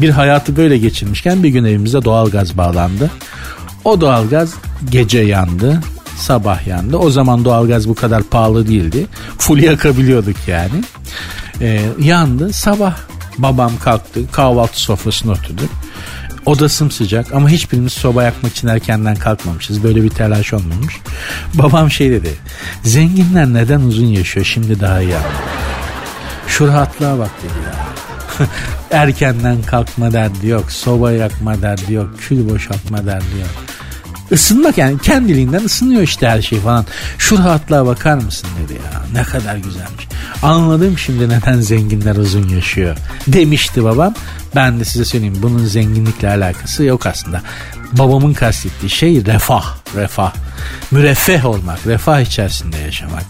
[0.00, 3.10] bir hayatı böyle geçirmişken bir gün evimize doğalgaz bağlandı.
[3.84, 4.54] O doğalgaz
[4.90, 5.80] gece yandı
[6.16, 6.96] sabah yandı.
[6.96, 9.06] O zaman doğalgaz bu kadar pahalı değildi.
[9.38, 10.84] Full yakabiliyorduk yani.
[11.60, 12.52] Ee, yandı.
[12.52, 12.96] Sabah
[13.38, 14.20] babam kalktı.
[14.32, 15.62] Kahvaltı sofrasına oturdu.
[16.46, 19.82] Oda sımsıcak ama hiçbirimiz soba yakmak için erkenden kalkmamışız.
[19.82, 20.94] Böyle bir telaş olmamış.
[21.54, 22.30] Babam şey dedi.
[22.82, 25.32] Zenginler neden uzun yaşıyor şimdi daha iyi anladım.
[26.46, 27.92] Şu rahatlığa bak dedi ya.
[29.00, 30.72] Erkenden kalkma derdi yok.
[30.72, 32.10] Soba yakma derdi yok.
[32.20, 33.71] Kül boşaltma derdi yok.
[34.32, 36.86] Isınmak yani kendiliğinden ısınıyor işte her şey falan.
[37.18, 39.02] Şu rahatlığa bakar mısın dedi ya.
[39.12, 40.08] Ne kadar güzelmiş.
[40.42, 42.96] Anladım şimdi neden zenginler uzun yaşıyor.
[43.26, 44.14] Demişti babam.
[44.54, 47.42] Ben de size söyleyeyim bunun zenginlikle alakası yok aslında.
[47.92, 50.32] Babamın kastettiği şey refah, refah.
[50.90, 53.24] Müreffeh olmak, refah içerisinde yaşamak.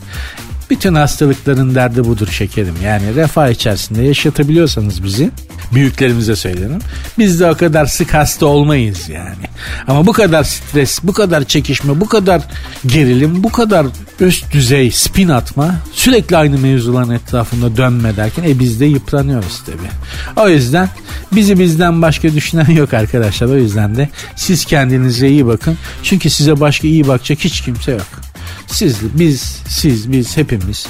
[0.72, 2.74] Bütün hastalıkların derdi budur şekerim.
[2.84, 5.30] Yani refah içerisinde yaşatabiliyorsanız bizi
[5.74, 6.78] büyüklerimize söylerim.
[7.18, 9.44] Biz de o kadar sık hasta olmayız yani.
[9.88, 12.42] Ama bu kadar stres, bu kadar çekişme, bu kadar
[12.86, 13.86] gerilim, bu kadar
[14.20, 19.88] üst düzey spin atma sürekli aynı mevzuların etrafında dönme derken e biz de yıpranıyoruz tabi.
[20.36, 20.88] O yüzden
[21.32, 23.46] bizi bizden başka düşünen yok arkadaşlar.
[23.46, 25.78] O yüzden de siz kendinize iyi bakın.
[26.02, 28.31] Çünkü size başka iyi bakacak hiç kimse yok.
[28.66, 30.86] Siz, biz, siz, biz hepimiz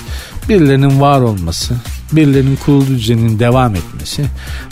[0.48, 1.74] birilerinin var olması,
[2.12, 4.24] birilerinin kurulu düzeninin devam etmesi,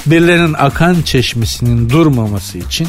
[0.06, 2.88] birilerinin akan çeşmesinin durmaması için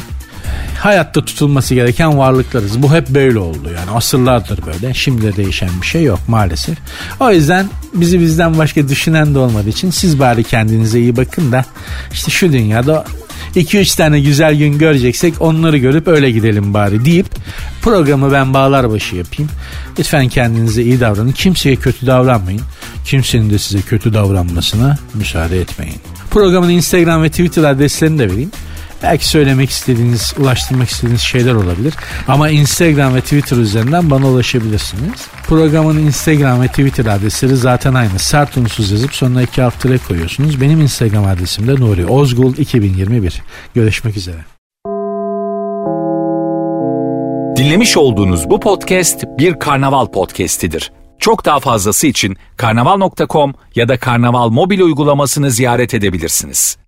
[0.78, 2.82] hayatta tutulması gereken varlıklarız.
[2.82, 4.94] Bu hep böyle oldu yani asırlardır böyle.
[4.94, 6.78] Şimdi de değişen bir şey yok maalesef.
[7.20, 11.64] O yüzden bizi bizden başka düşünen de olmadığı için siz bari kendinize iyi bakın da
[12.12, 13.04] işte şu dünyada
[13.56, 17.26] 2-3 tane güzel gün göreceksek onları görüp öyle gidelim bari deyip
[17.82, 19.50] programı ben bağlar başı yapayım.
[19.98, 21.32] Lütfen kendinize iyi davranın.
[21.32, 22.62] Kimseye kötü davranmayın.
[23.04, 25.96] Kimsenin de size kötü davranmasına müsaade etmeyin.
[26.30, 28.50] Programın Instagram ve Twitter adreslerini de vereyim.
[29.02, 31.94] Belki söylemek istediğiniz, ulaştırmak istediğiniz şeyler olabilir.
[32.28, 35.28] Ama Instagram ve Twitter üzerinden bana ulaşabilirsiniz.
[35.46, 38.18] Programın Instagram ve Twitter adresleri zaten aynı.
[38.18, 39.74] Sert unsuz yazıp sonuna iki alt
[40.08, 40.60] koyuyorsunuz.
[40.60, 43.42] Benim Instagram adresim de Nuri Ozgul 2021.
[43.74, 44.44] Görüşmek üzere.
[47.56, 50.92] Dinlemiş olduğunuz bu podcast bir karnaval podcastidir.
[51.18, 56.81] Çok daha fazlası için karnaval.com ya da karnaval mobil uygulamasını ziyaret edebilirsiniz.